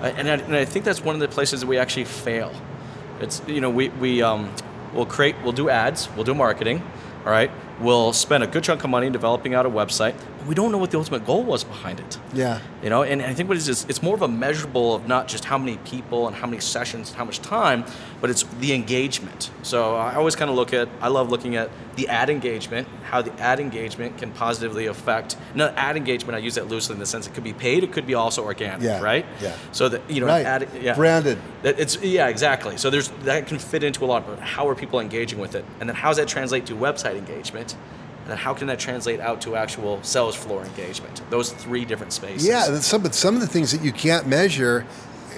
uh, 0.00 0.06
and, 0.16 0.28
I, 0.28 0.34
and 0.34 0.56
I 0.56 0.64
think 0.64 0.84
that's 0.84 1.02
one 1.02 1.14
of 1.14 1.20
the 1.20 1.28
places 1.28 1.60
that 1.60 1.66
we 1.66 1.78
actually 1.78 2.04
fail. 2.04 2.52
It's 3.20 3.42
you 3.46 3.60
know 3.60 3.70
we 3.70 3.88
we 3.90 4.22
um, 4.22 4.52
we'll 4.94 5.06
create 5.06 5.36
we'll 5.42 5.52
do 5.52 5.68
ads, 5.68 6.08
we'll 6.14 6.24
do 6.24 6.34
marketing, 6.34 6.82
all 7.24 7.30
right, 7.30 7.50
will 7.80 8.12
spend 8.12 8.42
a 8.42 8.46
good 8.46 8.64
chunk 8.64 8.82
of 8.84 8.90
money 8.90 9.10
developing 9.10 9.54
out 9.54 9.66
a 9.66 9.70
website. 9.70 10.14
But 10.38 10.46
we 10.46 10.54
don't 10.54 10.72
know 10.72 10.78
what 10.78 10.90
the 10.90 10.98
ultimate 10.98 11.26
goal 11.26 11.42
was 11.42 11.62
behind 11.64 12.00
it. 12.00 12.18
Yeah. 12.32 12.60
You 12.82 12.88
know, 12.90 13.02
and 13.02 13.20
I 13.22 13.34
think 13.34 13.48
what 13.48 13.56
it 13.56 13.60
is 13.60 13.68
is 13.68 13.84
it's 13.88 14.02
more 14.02 14.14
of 14.14 14.22
a 14.22 14.28
measurable 14.28 14.94
of 14.94 15.06
not 15.06 15.28
just 15.28 15.44
how 15.44 15.58
many 15.58 15.76
people 15.78 16.26
and 16.26 16.36
how 16.36 16.46
many 16.46 16.60
sessions, 16.60 17.08
and 17.10 17.18
how 17.18 17.24
much 17.24 17.40
time, 17.40 17.84
but 18.20 18.30
it's 18.30 18.44
the 18.60 18.72
engagement. 18.72 19.50
So 19.62 19.96
uh, 19.96 19.98
I 19.98 20.14
always 20.14 20.36
kind 20.36 20.50
of 20.50 20.56
look 20.56 20.72
at, 20.72 20.88
I 21.00 21.08
love 21.08 21.30
looking 21.30 21.56
at 21.56 21.70
the 21.96 22.08
ad 22.08 22.28
engagement, 22.30 22.86
how 23.04 23.22
the 23.22 23.32
ad 23.40 23.58
engagement 23.60 24.18
can 24.18 24.30
positively 24.32 24.86
affect. 24.86 25.36
Not 25.54 25.74
ad 25.76 25.96
engagement, 25.96 26.36
I 26.36 26.38
use 26.38 26.54
that 26.56 26.68
loosely 26.68 26.94
in 26.94 27.00
the 27.00 27.06
sense 27.06 27.26
it 27.26 27.34
could 27.34 27.44
be 27.44 27.52
paid, 27.54 27.82
it 27.84 27.92
could 27.92 28.06
be 28.06 28.14
also 28.14 28.44
organic, 28.44 28.82
Yeah, 28.82 29.00
right? 29.00 29.24
yeah. 29.40 29.56
So 29.72 29.88
that 29.88 30.08
you 30.10 30.20
know, 30.20 30.26
Right. 30.26 30.46
ad, 30.46 30.68
yeah, 30.80 30.94
Branded. 30.94 31.38
It's 31.64 32.00
yeah, 32.02 32.28
exactly. 32.28 32.76
So 32.76 32.90
there's 32.90 33.08
that 33.24 33.46
can 33.48 33.58
fit 33.58 33.82
into 33.82 34.04
a 34.04 34.06
lot. 34.06 34.26
But 34.26 34.38
how 34.40 34.68
are 34.68 34.74
people 34.74 35.00
engaging 35.00 35.38
with 35.38 35.54
it, 35.54 35.64
and 35.80 35.88
then 35.88 35.96
how 35.96 36.08
does 36.08 36.18
that 36.18 36.28
translate 36.28 36.66
to 36.66 36.74
website 36.74 37.16
engagement? 37.16 37.65
And 37.74 38.30
then 38.32 38.38
how 38.38 38.54
can 38.54 38.66
that 38.66 38.78
translate 38.78 39.20
out 39.20 39.40
to 39.42 39.54
actual 39.56 40.02
sales 40.02 40.34
floor 40.34 40.64
engagement? 40.64 41.22
Those 41.30 41.52
three 41.52 41.84
different 41.84 42.12
spaces. 42.12 42.46
Yeah, 42.46 42.80
some, 42.80 43.02
but 43.02 43.14
some 43.14 43.34
of 43.34 43.40
the 43.40 43.46
things 43.46 43.70
that 43.72 43.82
you 43.82 43.92
can't 43.92 44.26
measure 44.26 44.84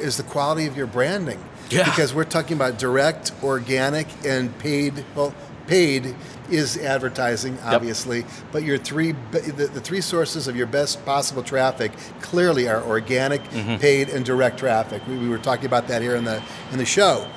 is 0.00 0.16
the 0.16 0.22
quality 0.22 0.66
of 0.66 0.76
your 0.76 0.86
branding. 0.86 1.42
Yeah. 1.70 1.84
Because 1.84 2.14
we're 2.14 2.24
talking 2.24 2.56
about 2.56 2.78
direct, 2.78 3.32
organic, 3.42 4.06
and 4.24 4.56
paid. 4.58 5.04
Well, 5.14 5.34
paid 5.66 6.14
is 6.50 6.78
advertising, 6.78 7.58
obviously, 7.62 8.24
but 8.52 8.62
your 8.62 8.78
three 8.78 9.12
the, 9.32 9.68
the 9.70 9.80
three 9.82 10.00
sources 10.00 10.48
of 10.48 10.56
your 10.56 10.66
best 10.66 11.04
possible 11.04 11.42
traffic 11.42 11.92
clearly 12.22 12.68
are 12.68 12.82
organic, 12.82 13.42
Mm-hmm. 13.50 13.76
paid, 13.76 14.08
and 14.08 14.24
direct 14.24 14.58
traffic. 14.58 15.02
We, 15.06 15.18
we 15.18 15.28
were 15.28 15.36
talking 15.36 15.66
about 15.66 15.88
that 15.88 16.00
here 16.00 16.16
in 16.16 16.24
the 16.24 16.42
in 16.72 16.78
the 16.78 16.86
show. 16.86 17.28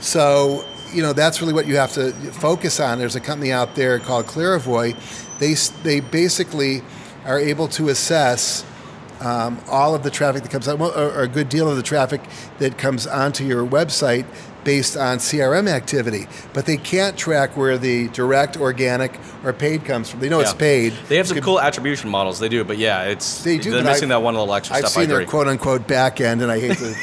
So 0.00 0.64
you 0.92 1.02
know 1.02 1.12
that's 1.12 1.40
really 1.40 1.52
what 1.52 1.66
you 1.66 1.76
have 1.76 1.92
to 1.94 2.12
focus 2.32 2.80
on. 2.80 2.98
There's 2.98 3.16
a 3.16 3.20
company 3.20 3.52
out 3.52 3.74
there 3.74 3.98
called 3.98 4.26
Clarivoy. 4.26 4.96
They 5.38 5.54
they 5.82 6.00
basically 6.00 6.82
are 7.24 7.38
able 7.38 7.68
to 7.68 7.88
assess 7.88 8.64
um, 9.20 9.58
all 9.68 9.94
of 9.94 10.02
the 10.02 10.10
traffic 10.10 10.42
that 10.42 10.50
comes 10.50 10.68
out, 10.68 10.80
or, 10.80 11.22
a 11.22 11.28
good 11.28 11.48
deal 11.48 11.68
of 11.68 11.76
the 11.76 11.82
traffic 11.82 12.20
that 12.58 12.78
comes 12.78 13.06
onto 13.06 13.44
your 13.44 13.66
website 13.66 14.26
based 14.66 14.96
on 14.96 15.18
CRM 15.18 15.68
activity. 15.68 16.26
But 16.52 16.66
they 16.66 16.76
can't 16.76 17.16
track 17.16 17.56
where 17.56 17.78
the 17.78 18.08
direct, 18.08 18.56
organic, 18.56 19.16
or 19.44 19.52
paid 19.52 19.84
comes 19.84 20.10
from. 20.10 20.18
They 20.18 20.28
know 20.28 20.40
it's 20.40 20.52
paid. 20.52 20.92
They 21.08 21.18
have 21.18 21.28
some 21.28 21.40
cool 21.40 21.60
attribution 21.60 22.10
models. 22.10 22.40
They 22.40 22.48
do, 22.48 22.64
but 22.64 22.76
yeah, 22.76 23.04
it's 23.04 23.44
They 23.44 23.58
do. 23.58 23.70
They're 23.70 23.84
missing 23.84 24.10
I've- 24.10 24.20
that 24.20 24.22
one 24.22 24.34
little 24.34 24.52
extra 24.52 24.76
I've 24.76 24.88
stuff. 24.88 24.96
I 24.96 25.02
seen 25.02 25.08
their 25.08 25.24
quote 25.24 25.46
unquote 25.46 25.86
back 25.86 26.20
end, 26.20 26.42
and 26.42 26.50
I 26.50 26.58
hate 26.58 26.78
to. 26.78 26.90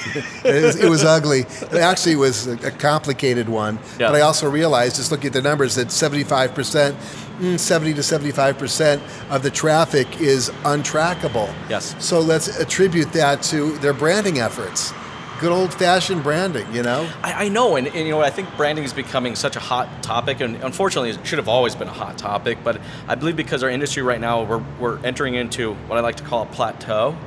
it, 0.44 0.64
was, 0.64 0.76
it 0.76 0.90
was 0.90 1.06
ugly. 1.06 1.40
It 1.40 1.76
actually 1.76 2.18
was 2.18 2.48
a, 2.48 2.72
complicated 2.72 3.48
one. 3.48 3.80
Yeah. 3.98 4.10
But 4.10 4.16
I 4.16 4.22
also 4.22 4.50
realized, 4.50 4.98
just 4.98 5.10
looking 5.10 5.28
at 5.28 5.34
the 5.34 5.42
numbers, 5.42 5.76
that 5.76 5.90
75 5.90 6.54
percent, 6.54 6.98
mm, 6.98 7.23
Mm, 7.40 7.60
70 7.60 7.96
to 7.96 8.04
75 8.04 8.58
percent 8.58 9.02
of 9.30 9.42
the 9.42 9.50
traffic 9.50 10.22
is 10.22 10.50
untrackable. 10.64 11.54
Yes. 11.70 11.96
So 12.00 12.20
let's 12.20 12.60
attribute 12.60 13.12
that 13.14 13.42
to 13.44 13.78
their 13.80 13.94
branding 13.94 14.40
efforts. 14.40 14.94
Good 15.40 15.52
old 15.52 15.74
fashioned 15.74 16.24
branding, 16.24 16.72
you 16.74 16.84
know. 16.84 17.10
I, 17.22 17.46
I 17.46 17.50
know, 17.50 17.76
and, 17.76 17.88
and 17.88 18.06
you 18.08 18.12
know, 18.12 18.22
I 18.22 18.30
think 18.30 18.56
branding 18.56 18.86
is 18.86 18.94
becoming 18.94 19.36
such 19.36 19.56
a 19.56 19.60
hot 19.60 20.04
topic, 20.04 20.40
and 20.42 20.56
unfortunately, 20.64 21.10
it 21.10 21.26
should 21.26 21.40
have 21.40 21.50
always 21.50 21.76
been 21.76 21.88
a 21.88 21.94
hot 21.94 22.18
topic. 22.18 22.60
But 22.64 22.80
I 23.08 23.16
believe 23.16 23.36
because 23.36 23.64
our 23.64 23.70
industry 23.70 24.04
right 24.04 24.22
now, 24.22 24.44
we're, 24.44 24.64
we're 24.80 25.00
entering 25.04 25.34
into 25.34 25.74
what 25.88 25.98
I 25.98 26.02
like 26.02 26.16
to 26.18 26.24
call 26.24 26.44
a 26.44 26.46
plateau, 26.46 27.18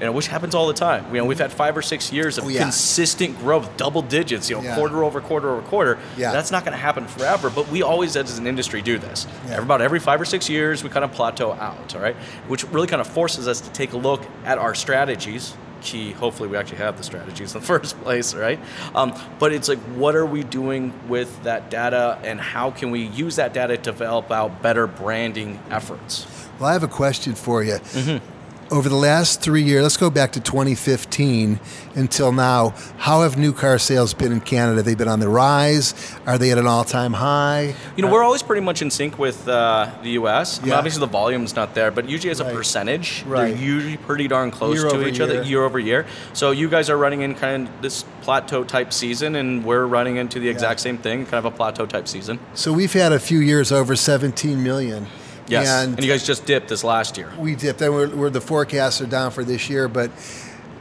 you 0.00 0.06
know, 0.06 0.12
which 0.12 0.26
happens 0.26 0.54
all 0.54 0.66
the 0.66 0.74
time. 0.74 1.04
You 1.14 1.20
know, 1.20 1.24
we've 1.24 1.38
had 1.38 1.52
five 1.52 1.76
or 1.76 1.82
six 1.82 2.12
years 2.12 2.36
of 2.38 2.44
Oh, 2.44 2.48
yeah. 2.48 2.62
consistent 2.62 3.38
growth, 3.38 3.76
double 3.76 4.02
digits, 4.02 4.50
you 4.50 4.56
know, 4.56 4.62
Yeah. 4.62 4.74
quarter 4.74 5.04
over 5.04 5.20
quarter 5.20 5.50
over 5.50 5.62
quarter. 5.62 5.98
Yeah. 6.16 6.32
That's 6.32 6.50
not 6.50 6.64
going 6.64 6.72
to 6.76 6.82
happen 6.82 7.06
forever, 7.06 7.48
but 7.50 7.68
we 7.70 7.82
always, 7.82 8.16
as 8.16 8.38
an 8.38 8.46
industry, 8.46 8.82
do 8.82 8.98
this. 8.98 9.26
Yeah. 9.48 9.58
About 9.62 9.80
every 9.80 10.00
five 10.00 10.20
or 10.20 10.24
six 10.24 10.48
years, 10.48 10.82
we 10.82 10.90
kind 10.90 11.04
of 11.04 11.12
plateau 11.12 11.52
out, 11.52 11.94
all 11.94 12.00
right? 12.02 12.16
Which 12.48 12.64
really 12.70 12.88
kind 12.88 13.00
of 13.00 13.06
forces 13.06 13.46
us 13.46 13.60
to 13.60 13.70
take 13.70 13.92
a 13.92 13.96
look 13.96 14.22
at 14.44 14.58
our 14.58 14.74
strategies. 14.74 15.54
Key, 15.80 16.12
hopefully, 16.12 16.48
we 16.48 16.56
actually 16.56 16.78
have 16.78 16.96
the 16.96 17.02
strategies 17.04 17.54
in 17.54 17.60
the 17.60 17.66
first 17.72 18.00
place, 18.02 18.34
right? 18.34 18.58
Um, 18.94 19.12
but 19.38 19.52
it's 19.52 19.68
like, 19.68 19.78
what 19.96 20.16
are 20.16 20.24
we 20.26 20.42
doing 20.42 20.92
with 21.08 21.42
that 21.44 21.70
data, 21.70 22.18
and 22.24 22.40
how 22.40 22.70
can 22.70 22.90
we 22.90 23.00
use 23.02 23.36
that 23.36 23.52
data 23.52 23.76
to 23.76 23.82
develop 23.82 24.30
out 24.32 24.62
better 24.62 24.86
branding 24.86 25.60
efforts? 25.70 26.26
Well, 26.58 26.70
I 26.70 26.72
have 26.72 26.82
a 26.84 26.88
question 26.88 27.34
for 27.34 27.62
you. 27.62 27.74
Mm-hmm. 27.74 28.24
Over 28.70 28.88
the 28.88 28.96
last 28.96 29.40
three 29.42 29.62
years, 29.62 29.82
let's 29.82 29.96
go 29.98 30.08
back 30.10 30.32
to 30.32 30.40
2015 30.40 31.60
until 31.94 32.32
now. 32.32 32.70
How 32.96 33.20
have 33.22 33.36
new 33.36 33.52
car 33.52 33.78
sales 33.78 34.14
been 34.14 34.32
in 34.32 34.40
Canada? 34.40 34.76
They've 34.82 34.96
they 34.96 35.04
been 35.04 35.06
on 35.08 35.20
the 35.20 35.28
rise? 35.28 35.94
Are 36.26 36.38
they 36.38 36.50
at 36.50 36.58
an 36.58 36.66
all-time 36.66 37.12
high? 37.12 37.74
You 37.94 38.02
know, 38.02 38.10
we're 38.10 38.24
always 38.24 38.42
pretty 38.42 38.62
much 38.62 38.80
in 38.80 38.90
sync 38.90 39.18
with 39.18 39.46
uh, 39.46 39.90
the 40.02 40.10
U.S. 40.12 40.60
I 40.60 40.64
mean, 40.64 40.72
obviously, 40.72 41.00
the 41.00 41.06
volume's 41.06 41.54
not 41.54 41.74
there, 41.74 41.90
but 41.90 42.08
usually 42.08 42.30
as 42.30 42.40
a 42.40 42.44
Right. 42.44 42.54
percentage, 42.54 43.22
Right. 43.26 43.54
they're 43.54 43.62
usually 43.62 43.96
pretty 43.98 44.28
darn 44.28 44.50
close 44.50 44.80
Year 44.82 44.90
to 44.90 45.06
each 45.06 45.20
other 45.20 45.34
year. 45.34 45.42
year 45.42 45.62
over 45.64 45.78
year. 45.78 46.06
So 46.32 46.50
you 46.50 46.68
guys 46.68 46.88
are 46.90 46.96
running 46.96 47.20
in 47.20 47.34
kind 47.34 47.68
of 47.68 47.82
this 47.82 48.04
plateau 48.22 48.64
type 48.64 48.92
season, 48.92 49.36
and 49.36 49.64
we're 49.64 49.84
running 49.86 50.16
into 50.16 50.40
the 50.40 50.48
exact 50.48 50.80
same 50.80 50.96
thing, 50.98 51.26
kind 51.26 51.34
of 51.34 51.44
a 51.44 51.50
plateau 51.56 51.86
type 51.86 52.08
season. 52.08 52.38
So 52.54 52.72
we've 52.72 52.92
had 52.94 53.12
a 53.12 53.20
few 53.20 53.38
years 53.40 53.70
over 53.70 53.94
17 53.94 54.62
million. 54.62 55.06
Yes, 55.46 55.68
And, 55.68 55.94
and, 55.94 56.04
you 56.04 56.10
guys 56.10 56.26
just 56.26 56.46
dipped 56.46 56.68
this 56.68 56.84
last 56.84 57.16
year. 57.18 57.32
we 57.38 57.54
dipped. 57.54 57.80
And 57.82 57.92
we're, 57.92 58.14
we're 58.14 58.30
the 58.30 58.40
forecasts 58.40 59.00
are 59.00 59.06
down 59.06 59.30
for 59.30 59.44
this 59.44 59.68
year, 59.68 59.88
but 59.88 60.10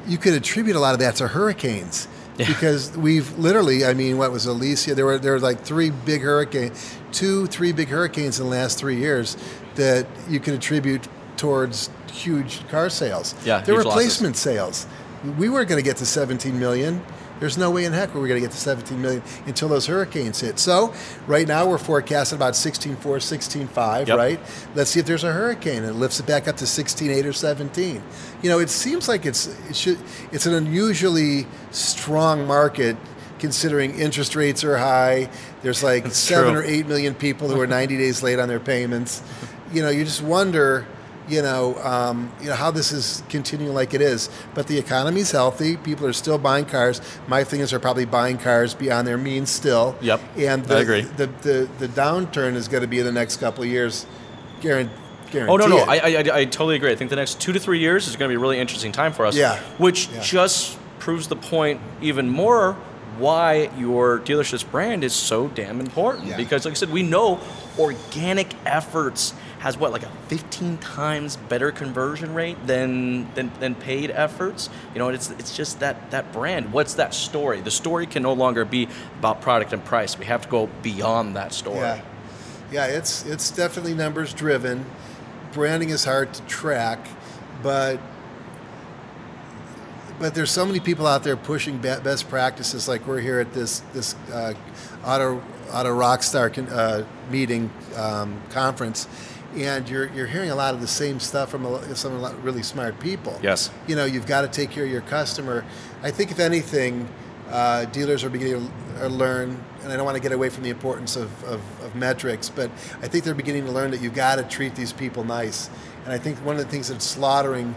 you 0.08 0.18
could 0.18 0.34
attribute 0.34 0.76
a 0.76 0.80
lot 0.80 0.94
of 0.94 1.00
that 1.00 1.16
to 1.16 1.28
hurricanes. 1.28 2.08
Yeah. 2.38 2.48
Because 2.48 2.96
we've 2.98 3.38
literally, 3.38 3.86
I 3.86 3.94
mean, 3.94 4.18
what 4.18 4.32
was 4.32 4.48
Alicia? 4.48 4.96
There 4.96 5.06
were 5.06 5.20
there 5.20 5.34
were 5.34 5.40
like 5.40 5.62
three 5.62 5.92
big 5.92 6.22
hurricanes, 6.22 6.98
two, 7.12 7.46
three 7.48 7.72
big 7.74 7.90
hurricanes 7.90 8.40
in 8.40 8.46
the 8.46 8.52
last 8.52 8.80
three 8.80 8.96
years 8.96 9.38
that 9.76 10.08
you 10.28 10.40
could 10.40 10.56
attribute 10.56 11.08
towards 11.38 11.92
huge 12.12 12.68
car 12.70 12.90
sales. 12.90 13.36
Yeah, 13.46 13.60
huge 13.60 13.70
losses. 13.70 13.86
replacement 13.86 14.38
sales. 14.38 14.88
We 15.38 15.48
weren't 15.48 15.70
going 15.70 15.82
to 15.82 15.88
get 15.88 15.98
to 15.98 16.06
17 16.06 16.60
million. 16.60 17.04
There's 17.44 17.58
no 17.58 17.72
way 17.72 17.84
in 17.84 17.92
heck 17.92 18.16
we're 18.16 18.26
going 18.30 18.40
to 18.42 18.48
get 18.48 18.52
to 18.52 18.58
17 18.58 19.02
million 19.02 19.22
until 19.48 19.68
those 19.68 19.86
hurricanes 19.86 20.40
hit. 20.40 20.58
So 20.60 20.94
right 21.28 21.46
now 21.46 21.68
we're 21.68 21.78
forecasting 21.78 22.38
about 22.38 22.54
16.4, 22.54 22.96
16.5, 22.98 24.08
Yep. 24.08 24.18
right? 24.18 24.40
Let's 24.76 24.92
see 24.92 25.02
if 25.02 25.06
there's 25.06 25.26
a 25.26 25.34
hurricane 25.34 25.80
and 25.80 25.88
it 25.88 25.96
lifts 25.96 26.22
it 26.22 26.26
back 26.26 26.48
up 26.48 26.56
to 26.56 26.64
16.8 26.64 27.26
or 27.26 27.34
17. 27.34 28.02
You 28.42 28.50
know, 28.50 28.60
it 28.60 28.70
seems 28.70 29.10
like 29.10 29.26
it's 29.26 29.48
it 29.70 29.76
should 29.76 30.00
it's 30.32 30.46
an 30.46 30.54
unusually 30.54 31.46
strong 31.72 32.48
market 32.48 32.96
considering 33.40 33.94
interest 34.00 34.38
rates 34.38 34.64
are 34.64 34.78
high. 34.78 35.30
There's 35.64 35.84
like 35.84 36.04
That's 36.06 36.18
seven 36.18 36.54
true. 36.54 36.62
or 36.62 36.64
eight 36.64 36.88
million 36.88 37.14
people 37.14 37.50
who 37.50 37.60
are 37.60 37.68
90 37.68 37.98
days 37.98 38.24
late 38.24 38.40
on 38.40 38.48
their 38.48 38.62
payments. 38.62 39.22
You 39.74 39.82
know, 39.82 39.90
you 39.90 40.06
just 40.06 40.22
wonder, 40.22 40.88
you 41.28 41.42
know, 41.42 41.76
um, 41.84 42.32
you 42.42 42.48
know 42.50 42.56
how 42.56 42.72
this 42.72 42.92
is 42.92 43.24
continuing 43.30 43.74
like 43.74 43.94
it 43.94 44.02
is. 44.02 44.30
But 44.54 44.68
the 44.68 44.78
economy's 44.78 45.32
healthy. 45.32 45.78
People 45.78 46.06
are 46.08 46.14
still 46.14 46.38
buying 46.38 46.66
cars. 46.66 47.02
My 47.28 47.44
thing 47.44 47.60
is, 47.62 47.70
they're 47.72 47.80
probably 47.80 48.06
buying 48.06 48.38
cars 48.38 48.74
beyond 48.74 49.08
their 49.08 49.18
means 49.18 49.50
still. 49.50 49.96
Yep, 50.02 50.22
And 50.38 50.64
I 50.64 50.66
the, 50.66 50.78
agree. 50.78 51.02
The, 51.02 51.28
the 51.28 51.70
the 51.80 51.88
downturn 51.88 52.56
is 52.56 52.68
going 52.68 52.82
to 52.82 52.88
be 52.88 53.00
in 53.00 53.06
the 53.06 53.12
next 53.12 53.38
couple 53.38 53.64
of 53.64 53.70
years. 53.70 54.06
Guaran- 54.62 54.90
Guarantee. 55.32 55.52
Oh 55.52 55.56
no, 55.58 55.68
no. 55.68 55.78
I, 55.80 55.96
I, 55.98 56.38
I 56.40 56.46
totally 56.46 56.76
agree. 56.76 56.92
I 56.92 56.96
think 56.96 57.10
the 57.10 57.16
next 57.16 57.42
two 57.42 57.54
to 57.54 57.60
three 57.60 57.80
years 57.80 58.08
is 58.08 58.16
going 58.16 58.30
to 58.30 58.34
be 58.34 58.38
a 58.38 58.40
really 58.40 58.60
interesting 58.60 58.92
time 58.92 59.14
for 59.14 59.26
us. 59.26 59.36
Yeah. 59.36 59.60
Which 59.78 60.08
Yeah. 60.08 60.22
just 60.22 60.78
proves 61.00 61.28
the 61.28 61.36
point 61.36 61.82
even 62.02 62.30
more 62.30 62.74
why 63.18 63.70
your 63.78 64.20
dealership's 64.20 64.64
brand 64.64 65.04
is 65.04 65.14
so 65.14 65.48
damn 65.50 65.80
important. 65.80 66.28
Yeah. 66.28 66.38
Because, 66.38 66.66
like 66.66 66.72
I 66.72 66.76
said, 66.76 66.92
we 66.92 67.04
know 67.04 67.40
organic 67.78 68.54
efforts 68.66 69.34
has 69.64 69.78
what 69.78 69.94
like 69.94 70.04
a 70.04 70.12
15 70.28 70.78
times 70.80 71.38
better 71.38 71.72
conversion 71.72 72.34
rate 72.34 72.58
than 72.68 73.34
than, 73.34 73.50
than 73.62 73.76
paid 73.76 74.12
efforts. 74.12 74.70
You 74.94 75.00
know, 75.00 75.08
it's 75.08 75.32
it's 75.32 75.56
just 75.56 75.80
that 75.80 76.12
that 76.12 76.34
brand. 76.34 76.74
What's 76.74 76.96
that 76.96 77.14
story? 77.14 77.62
The 77.62 77.72
story 77.72 78.06
can 78.06 78.24
no 78.24 78.34
longer 78.34 78.66
be 78.66 78.90
about 79.20 79.40
product 79.40 79.72
and 79.72 79.84
price. 79.84 80.20
We 80.20 80.26
have 80.26 80.42
to 80.42 80.50
go 80.50 80.68
beyond 80.82 81.38
that 81.38 81.54
story. 81.54 81.78
Yeah, 81.78 82.02
yeah, 82.74 82.86
it's 82.88 83.26
it's 83.26 83.52
definitely 83.52 83.94
numbers 83.94 84.34
driven. 84.34 84.86
Branding 85.54 85.92
is 85.92 86.04
hard 86.04 86.34
to 86.34 86.42
track, 86.42 87.00
but 87.62 88.02
but 90.20 90.36
there's 90.36 90.52
so 90.52 90.66
many 90.66 90.82
people 90.82 91.08
out 91.08 91.24
there 91.24 91.38
pushing 91.38 91.78
be- 91.78 92.00
best 92.04 92.28
practices. 92.28 92.90
Like 92.90 93.08
we're 93.08 93.22
here 93.22 93.40
at 93.40 93.54
this 93.54 93.80
this 93.94 94.16
uh, 94.34 94.56
auto 95.06 95.42
auto 95.72 95.98
rockstar 95.98 96.54
con- 96.54 96.68
uh, 96.68 97.06
meeting 97.32 97.72
um, 97.96 98.42
conference, 98.50 99.08
and 99.56 99.88
you're 99.88 100.10
you're 100.14 100.28
hearing 100.28 100.50
a 100.50 100.56
lot 100.56 100.74
of 100.74 100.82
the 100.82 100.88
same 100.88 101.20
stuff 101.20 101.50
from 101.50 101.66
a, 101.66 101.96
some 101.96 102.14
a 102.14 102.20
lot 102.20 102.34
of 102.34 102.44
really 102.44 102.64
smart 102.64 103.00
people. 103.00 103.40
Yes. 103.42 103.72
you 103.88 103.96
know 103.96 104.06
you've 104.06 104.28
got 104.28 104.42
to 104.42 104.48
take 104.48 104.72
care 104.72 104.86
of 104.86 104.92
your 104.92 105.02
customer. 105.02 105.64
I 106.02 106.12
think 106.12 106.32
if 106.32 106.40
anything, 106.40 107.08
uh, 107.50 107.86
dealers 107.86 108.24
are 108.24 108.30
beginning 108.30 108.72
to 108.98 109.10
learn, 109.10 109.64
and 109.84 109.92
I 109.92 109.96
don't 109.96 110.06
want 110.06 110.18
to 110.18 110.22
get 110.22 110.32
away 110.32 110.50
from 110.50 110.64
the 110.64 110.70
importance 110.70 111.16
of, 111.16 111.44
of, 111.44 111.62
of 111.82 111.96
metrics, 111.96 112.50
but 112.50 112.72
I 113.02 113.08
think 113.08 113.24
they're 113.24 113.34
beginning 113.34 113.66
to 113.66 113.72
learn 113.72 113.92
that 113.92 114.02
you've 114.02 114.16
got 114.16 114.38
to 114.38 114.44
treat 114.44 114.76
these 114.76 114.94
people 114.94 115.24
nice. 115.24 115.70
And 116.04 116.12
I 116.12 116.18
think 116.18 116.38
one 116.40 116.56
of 116.58 116.64
the 116.64 116.70
things 116.70 116.90
that's 116.90 117.06
slaughtering, 117.06 117.76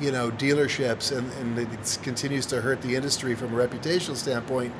you 0.00 0.10
know, 0.10 0.30
dealerships 0.30 1.16
and, 1.16 1.30
and 1.34 1.58
it 1.58 1.98
continues 2.02 2.46
to 2.46 2.60
hurt 2.60 2.82
the 2.82 2.94
industry 2.94 3.34
from 3.34 3.58
a 3.58 3.68
reputational 3.68 4.16
standpoint 4.16 4.74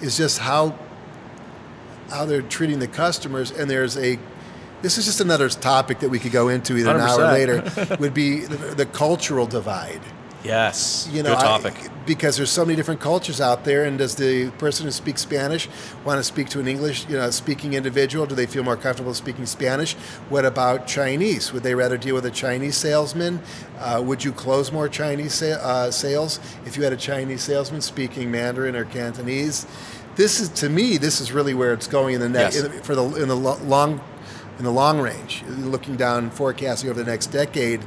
is 0.00 0.16
just 0.16 0.38
how 0.38 0.78
how 2.10 2.24
they're 2.24 2.42
treating 2.42 2.78
the 2.78 2.86
customers. 2.88 3.50
And 3.50 3.68
there's 3.70 3.96
a 3.96 4.18
this 4.84 4.98
is 4.98 5.06
just 5.06 5.20
another 5.22 5.48
topic 5.48 6.00
that 6.00 6.10
we 6.10 6.18
could 6.18 6.30
go 6.32 6.48
into 6.50 6.76
either 6.76 6.92
now 6.96 7.16
or 7.16 7.20
100%. 7.20 7.32
later. 7.32 7.96
would 8.00 8.12
be 8.12 8.40
the, 8.40 8.56
the 8.74 8.86
cultural 8.86 9.46
divide. 9.46 10.02
Yes. 10.44 11.08
You 11.10 11.22
know, 11.22 11.30
Good 11.34 11.38
I- 11.38 11.58
topic. 11.58 11.74
because 12.04 12.36
there's 12.36 12.50
so 12.50 12.66
many 12.66 12.76
different 12.76 13.00
cultures 13.00 13.40
out 13.40 13.64
there, 13.64 13.84
and 13.84 13.96
does 13.96 14.14
the 14.16 14.50
person 14.58 14.84
who 14.84 14.92
speaks 14.92 15.22
Spanish 15.22 15.68
want 16.04 16.18
to 16.18 16.22
speak 16.24 16.50
to 16.50 16.60
an 16.60 16.68
English, 16.68 17.08
you 17.08 17.16
know, 17.16 17.30
speaking 17.30 17.72
individual? 17.72 18.26
Do 18.26 18.34
they 18.34 18.44
feel 18.44 18.62
more 18.62 18.76
comfortable 18.76 19.14
speaking 19.14 19.46
Spanish? 19.46 19.94
What 20.28 20.44
about 20.44 20.86
Chinese? 20.86 21.50
Would 21.54 21.62
they 21.62 21.74
rather 21.74 21.96
deal 21.96 22.14
with 22.14 22.26
a 22.26 22.30
Chinese 22.30 22.76
salesman? 22.76 23.40
Uh, 23.78 24.02
would 24.04 24.22
you 24.22 24.32
close 24.32 24.70
more 24.70 24.86
Chinese 24.86 25.32
sa- 25.32 25.46
uh, 25.62 25.90
sales 25.90 26.38
if 26.66 26.76
you 26.76 26.82
had 26.84 26.92
a 26.92 26.98
Chinese 26.98 27.42
salesman 27.42 27.80
speaking 27.80 28.30
Mandarin 28.30 28.76
or 28.76 28.84
Cantonese? 28.84 29.66
This 30.16 30.40
is, 30.40 30.50
to 30.60 30.68
me, 30.68 30.98
this 30.98 31.22
is 31.22 31.32
really 31.32 31.54
where 31.54 31.72
it's 31.72 31.88
going 31.88 32.14
in 32.16 32.20
the 32.20 32.28
next 32.28 32.56
Yes. 32.56 32.64
in 32.66 32.82
for 32.82 32.94
the 32.94 33.02
in 33.22 33.28
the 33.28 33.34
lo- 33.34 33.58
long 33.64 34.00
in 34.58 34.64
the 34.64 34.70
long 34.70 35.00
range, 35.00 35.42
looking 35.48 35.96
down 35.96 36.30
forecasting 36.30 36.88
over 36.90 37.02
the 37.02 37.10
next 37.10 37.26
decade. 37.28 37.80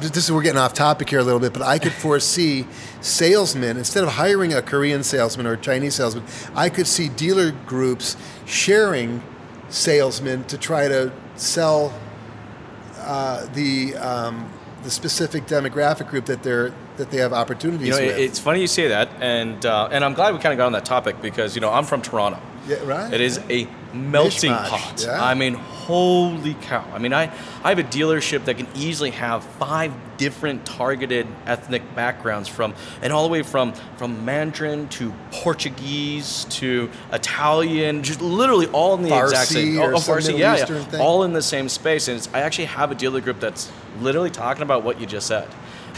Just- 0.00 0.14
this 0.14 0.24
is 0.24 0.32
we're 0.32 0.42
getting 0.42 0.58
off 0.58 0.74
topic 0.74 1.08
here 1.08 1.20
a 1.20 1.22
little 1.22 1.38
bit, 1.38 1.52
but 1.52 1.62
I 1.62 1.78
could 1.78 1.92
foresee 1.92 2.66
salesmen 3.00 3.76
instead 3.76 4.02
of 4.02 4.10
hiring 4.10 4.52
a 4.52 4.60
Korean 4.60 5.04
salesman 5.04 5.46
or 5.46 5.52
a 5.52 5.56
Chinese 5.56 5.94
salesman, 5.94 6.24
I 6.56 6.68
could 6.70 6.88
see 6.88 7.08
dealer 7.08 7.52
groups 7.66 8.16
sharing 8.46 9.22
salesmen 9.68 10.42
to 10.44 10.58
try 10.58 10.88
to 10.88 11.12
sell 11.36 11.92
uh, 13.02 13.46
the 13.54 13.94
um, 13.96 14.50
the 14.82 14.90
specific 14.90 15.46
demographic 15.46 16.08
group 16.08 16.24
that 16.26 16.42
they're 16.42 16.72
that 16.96 17.10
they 17.10 17.18
have 17.18 17.32
opportunities 17.32 17.86
You 17.88 17.92
know, 17.94 18.00
with. 18.00 18.18
it's 18.18 18.38
funny 18.40 18.60
you 18.60 18.66
say 18.66 18.88
that, 18.88 19.08
and 19.20 19.64
uh, 19.64 19.88
and 19.92 20.04
I'm 20.04 20.14
glad 20.14 20.34
we 20.34 20.40
kind 20.40 20.52
of 20.52 20.56
got 20.58 20.66
on 20.66 20.72
that 20.72 20.84
topic 20.84 21.20
because 21.22 21.54
you 21.54 21.60
know 21.60 21.70
I'm 21.70 21.84
from 21.84 22.02
Toronto. 22.02 22.40
Yeah, 22.66 22.78
right. 22.84 23.12
It 23.12 23.20
is 23.20 23.38
a 23.48 23.68
melting 23.96 24.52
Mishmash, 24.52 24.68
pot. 24.68 25.04
yeah. 25.04 25.24
I 25.24 25.34
mean, 25.34 25.54
holy 25.54 26.54
cow! 26.54 26.84
I 26.92 26.98
mean, 26.98 27.12
I 27.12 27.24
I 27.64 27.68
have 27.70 27.78
a 27.78 27.84
dealership 27.84 28.44
that 28.44 28.56
can 28.56 28.66
easily 28.74 29.10
have 29.10 29.44
five 29.44 29.92
different 30.16 30.64
targeted 30.64 31.26
ethnic 31.46 31.82
backgrounds 31.94 32.48
from, 32.48 32.74
and 33.02 33.12
all 33.12 33.22
the 33.24 33.32
way 33.32 33.42
from 33.42 33.72
from 33.96 34.24
Mandarin 34.24 34.88
to 34.90 35.12
Portuguese 35.30 36.44
to 36.50 36.90
Italian, 37.12 38.02
just 38.02 38.20
literally 38.20 38.66
all 38.68 38.94
in 38.94 39.02
the 39.02 39.18
exact 39.18 39.50
same. 39.50 39.78
or 39.78 39.92
oh, 39.92 39.96
oh 39.96 40.00
Farsi, 40.00 40.38
yeah, 40.38 40.66
yeah, 40.68 40.98
all 40.98 41.22
in 41.24 41.32
the 41.32 41.42
same 41.42 41.68
space. 41.68 42.08
And 42.08 42.18
it's, 42.18 42.28
I 42.32 42.40
actually 42.40 42.66
have 42.66 42.90
a 42.90 42.94
dealer 42.94 43.20
group 43.20 43.40
that's 43.40 43.70
literally 44.00 44.30
talking 44.30 44.62
about 44.62 44.82
what 44.82 45.00
you 45.00 45.06
just 45.06 45.26
said. 45.26 45.48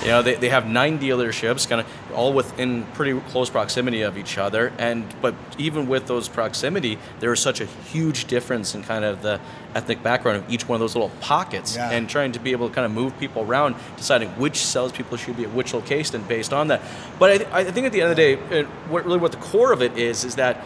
You 0.03 0.09
know, 0.09 0.23
they, 0.23 0.37
they 0.37 0.49
have 0.49 0.67
nine 0.69 1.01
dealerships, 1.01 1.69
kind 1.69 1.81
of 1.81 1.87
all 2.15 2.33
within 2.33 2.85
pretty 2.95 3.19
close 3.31 3.51
proximity 3.51 4.03
of 4.03 4.17
each 4.17 4.39
other. 4.39 4.73
And 4.79 5.05
but 5.21 5.35
even 5.59 5.89
with 5.89 6.07
those 6.07 6.29
proximity, 6.29 6.99
there 7.19 7.33
is 7.33 7.41
such 7.41 7.61
a 7.61 7.65
huge 7.67 8.27
difference 8.27 8.77
in 8.77 8.85
kind 8.85 9.05
of 9.05 9.23
the 9.23 9.41
ethnic 9.75 10.03
background 10.03 10.39
of 10.39 10.51
each 10.53 10.69
one 10.69 10.77
of 10.77 10.81
those 10.81 10.95
little 10.95 11.11
pockets, 11.21 11.75
Yeah. 11.77 11.91
and 11.91 12.09
trying 12.09 12.33
to 12.33 12.39
be 12.39 12.53
able 12.53 12.69
to 12.69 12.75
kind 12.75 12.85
of 12.87 12.93
move 12.93 13.19
people 13.19 13.43
around, 13.43 13.75
deciding 13.97 14.29
which 14.31 14.57
salespeople 14.65 15.17
should 15.17 15.37
be 15.37 15.45
at 15.45 15.53
which 15.53 15.75
location 15.75 16.23
based 16.23 16.53
on 16.53 16.69
that. 16.69 16.81
But 17.19 17.31
I, 17.33 17.37
th- 17.39 17.51
I 17.53 17.65
think 17.65 17.87
at 17.87 17.93
the 17.93 18.01
end 18.01 18.11
of 18.11 18.17
the 18.17 18.23
day, 18.23 18.59
it, 18.61 18.67
what 18.89 19.05
really 19.05 19.19
what 19.19 19.33
the 19.33 19.39
core 19.39 19.73
of 19.73 19.83
it 19.83 19.99
is 19.99 20.25
is 20.25 20.37
that 20.37 20.65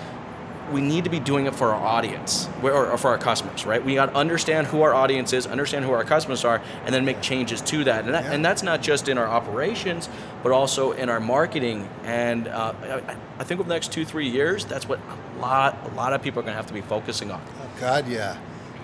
we 0.73 0.81
need 0.81 1.05
to 1.05 1.11
be 1.11 1.21
doing 1.21 1.47
it 1.47 1.55
for 1.55 1.73
our 1.73 1.85
audience 1.85 2.49
or 2.63 2.97
for 2.97 3.09
our 3.09 3.19
customers, 3.19 3.67
right? 3.67 3.85
We 3.85 3.95
got 3.95 4.07
to 4.07 4.15
understand 4.15 4.67
who 4.67 4.83
our 4.83 4.95
audience 4.95 5.33
is, 5.33 5.47
understand 5.47 5.85
who 5.85 5.93
our 5.93 6.05
customers 6.05 6.45
are, 6.45 6.63
and 6.85 6.95
then 6.95 7.05
make 7.05 7.21
changes 7.21 7.61
to 7.63 7.85
that. 7.85 8.05
And, 8.05 8.15
that, 8.15 8.25
and 8.27 8.45
that's 8.45 8.63
not 8.63 8.83
just 8.83 9.09
in 9.09 9.19
our 9.19 9.27
operations, 9.27 10.09
but 10.43 10.53
also 10.53 10.93
in 10.93 11.09
our 11.09 11.21
marketing. 11.21 11.89
And 12.05 12.49
uh, 12.49 12.75
I, 12.83 13.17
I 13.39 13.45
think 13.45 13.61
over 13.61 13.69
the 13.69 13.75
next 13.75 13.93
two, 13.93 14.05
three 14.05 14.29
years, 14.29 14.65
that's 14.65 14.89
what 14.89 14.99
a 15.37 15.41
lot, 15.41 15.79
a 15.91 15.95
lot 15.95 16.13
of 16.13 16.23
people 16.23 16.41
are 16.41 16.43
going 16.43 16.55
to 16.55 16.57
have 16.57 16.67
to 16.67 16.75
be 16.75 16.81
focusing 16.81 17.31
on. 17.31 17.43
God, 17.79 18.09
yeah. 18.09 18.39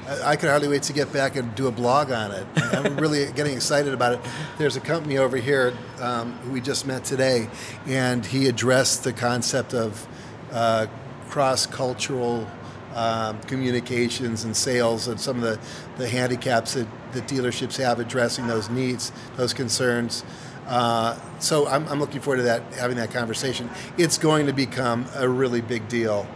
I, 0.07 0.31
I 0.31 0.37
could 0.37 0.51
hardly 0.51 0.69
wait 0.69 0.83
to 0.85 0.93
get 0.93 1.13
back 1.13 1.37
and 1.37 1.55
do 1.55 1.67
a 1.67 1.73
blog 1.73 2.11
on 2.11 2.33
it. 2.33 2.47
I'm 2.57 2.97
really 3.01 3.31
getting 3.33 3.55
excited 3.55 3.95
about 3.95 4.15
it. 4.15 4.21
There's 4.59 4.77
a 4.77 4.81
company 4.81 5.19
over 5.19 5.37
here 5.37 5.77
um, 6.01 6.33
who 6.39 6.53
we 6.53 6.61
just 6.61 6.87
met 6.87 7.05
today, 7.05 7.49
and 7.87 8.25
he 8.25 8.49
addressed 8.49 9.05
the 9.05 9.13
concept 9.13 9.75
of 9.75 10.07
uh, 10.53 10.87
cross-cultural 11.29 12.47
um, 12.95 13.41
communications 13.43 14.45
and 14.45 14.57
sales 14.57 15.09
and 15.09 15.21
some 15.21 15.37
of 15.37 15.43
the, 15.43 15.59
the 15.99 16.09
handicaps 16.09 16.75
that, 16.75 16.87
that 17.13 17.27
dealerships 17.29 17.77
have 17.77 18.01
addressing 18.01 18.47
those 18.47 18.71
needs, 18.71 19.13
those 19.37 19.53
concerns. 19.53 20.25
Uh, 20.67 21.19
so 21.39 21.67
I'm, 21.67 21.87
I'm 21.89 22.01
looking 22.01 22.21
forward 22.21 22.39
to 22.39 22.43
that, 22.45 22.63
having 22.75 22.97
that 22.97 23.11
conversation. 23.11 23.71
It's 23.97 24.19
going 24.19 24.47
to 24.47 24.53
become 24.53 25.07
a 25.15 25.29
really 25.29 25.61
big 25.61 25.89
deal. 25.89 26.27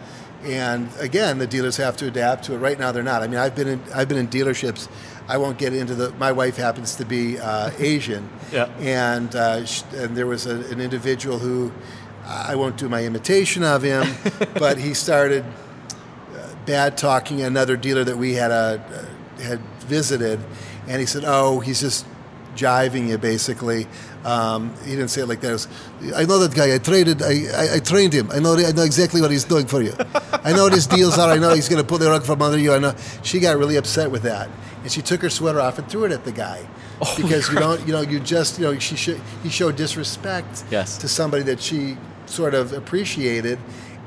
And 0.44 0.88
again, 0.98 1.38
the 1.38 1.46
dealers 1.46 1.76
have 1.76 1.96
to 1.98 2.06
adapt 2.06 2.44
to 2.44 2.54
it. 2.54 2.58
Right 2.58 2.78
now, 2.78 2.92
they're 2.92 3.02
not. 3.02 3.22
I 3.22 3.28
mean, 3.28 3.38
I've 3.38 3.54
been 3.54 3.68
in, 3.68 3.82
I've 3.94 4.08
been 4.08 4.18
in 4.18 4.28
dealerships. 4.28 4.88
I 5.28 5.36
won't 5.36 5.56
get 5.56 5.72
into 5.72 5.94
the. 5.94 6.10
My 6.12 6.32
wife 6.32 6.56
happens 6.56 6.96
to 6.96 7.04
be 7.04 7.38
uh, 7.38 7.70
Asian, 7.78 8.28
Yeah. 8.50 8.64
and 8.80 9.32
uh, 9.36 9.64
sh- 9.64 9.84
and 9.94 10.16
there 10.16 10.26
was 10.26 10.46
a, 10.46 10.56
an 10.72 10.80
individual 10.80 11.38
who 11.38 11.70
I 12.24 12.54
won't 12.54 12.76
do 12.76 12.88
my 12.88 13.04
imitation 13.04 13.62
of 13.64 13.82
him, 13.82 14.06
but 14.54 14.78
he 14.78 14.94
started 14.94 15.44
uh, 15.44 16.54
bad 16.66 16.96
talking 16.96 17.42
another 17.42 17.76
dealer 17.76 18.04
that 18.04 18.16
we 18.16 18.34
had 18.34 18.50
uh, 18.50 18.78
had 19.42 19.60
visited, 19.86 20.38
and 20.88 21.00
he 21.00 21.06
said, 21.06 21.24
"Oh, 21.26 21.60
he's 21.60 21.80
just 21.80 22.06
jiving 22.54 23.08
you, 23.08 23.18
basically." 23.18 23.86
Um, 24.24 24.72
he 24.84 24.90
didn't 24.92 25.08
say 25.08 25.22
it 25.22 25.26
like 25.26 25.40
that. 25.40 25.48
It 25.48 25.52
was, 25.52 25.68
I 26.14 26.24
know 26.24 26.38
that 26.38 26.54
guy. 26.54 26.72
I 26.74 26.78
traded. 26.78 27.22
I, 27.22 27.46
I, 27.56 27.74
I 27.74 27.78
trained 27.80 28.12
him. 28.12 28.30
I 28.30 28.38
know. 28.38 28.54
I 28.56 28.70
know 28.70 28.82
exactly 28.84 29.20
what 29.20 29.30
he's 29.32 29.44
doing 29.44 29.66
for 29.66 29.82
you. 29.82 29.92
I 30.44 30.52
know 30.52 30.64
what 30.64 30.72
his 30.72 30.86
deals 30.86 31.18
are. 31.18 31.28
I 31.30 31.38
know 31.38 31.52
he's 31.54 31.68
going 31.68 31.82
to 31.82 31.86
pull 31.86 31.98
the 31.98 32.08
rug 32.08 32.22
from 32.24 32.40
under 32.40 32.58
you. 32.58 32.72
I 32.72 32.78
know. 32.78 32.94
She 33.24 33.40
got 33.40 33.56
really 33.56 33.76
upset 33.76 34.10
with 34.12 34.22
that, 34.22 34.48
and 34.82 34.92
she 34.92 35.02
took 35.02 35.22
her 35.22 35.30
sweater 35.30 35.60
off 35.60 35.78
and 35.78 35.88
threw 35.88 36.04
it 36.04 36.12
at 36.12 36.24
the 36.24 36.32
guy. 36.32 36.66
because 37.16 37.48
you 37.52 37.58
don't, 37.58 37.84
you 37.84 37.92
know, 37.92 38.00
you 38.02 38.20
just, 38.20 38.60
you 38.60 38.64
know, 38.64 38.78
she 38.78 38.94
sh- 38.94 39.18
he 39.42 39.48
showed 39.48 39.74
disrespect 39.74 40.62
Yes. 40.70 40.98
to 40.98 41.08
somebody 41.08 41.42
that 41.42 41.58
she 41.58 41.96
sort 42.32 42.54
of 42.54 42.72
appreciated, 42.72 43.58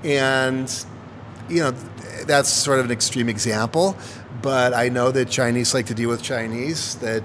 and 0.03 0.85
you 1.47 1.61
know, 1.61 1.71
that's 2.25 2.49
sort 2.49 2.79
of 2.79 2.85
an 2.85 2.91
extreme 2.91 3.29
example, 3.29 3.95
but 4.41 4.73
I 4.73 4.89
know 4.89 5.11
that 5.11 5.29
Chinese 5.29 5.73
like 5.73 5.85
to 5.87 5.93
deal 5.93 6.09
with 6.09 6.21
Chinese, 6.21 6.95
that 6.95 7.23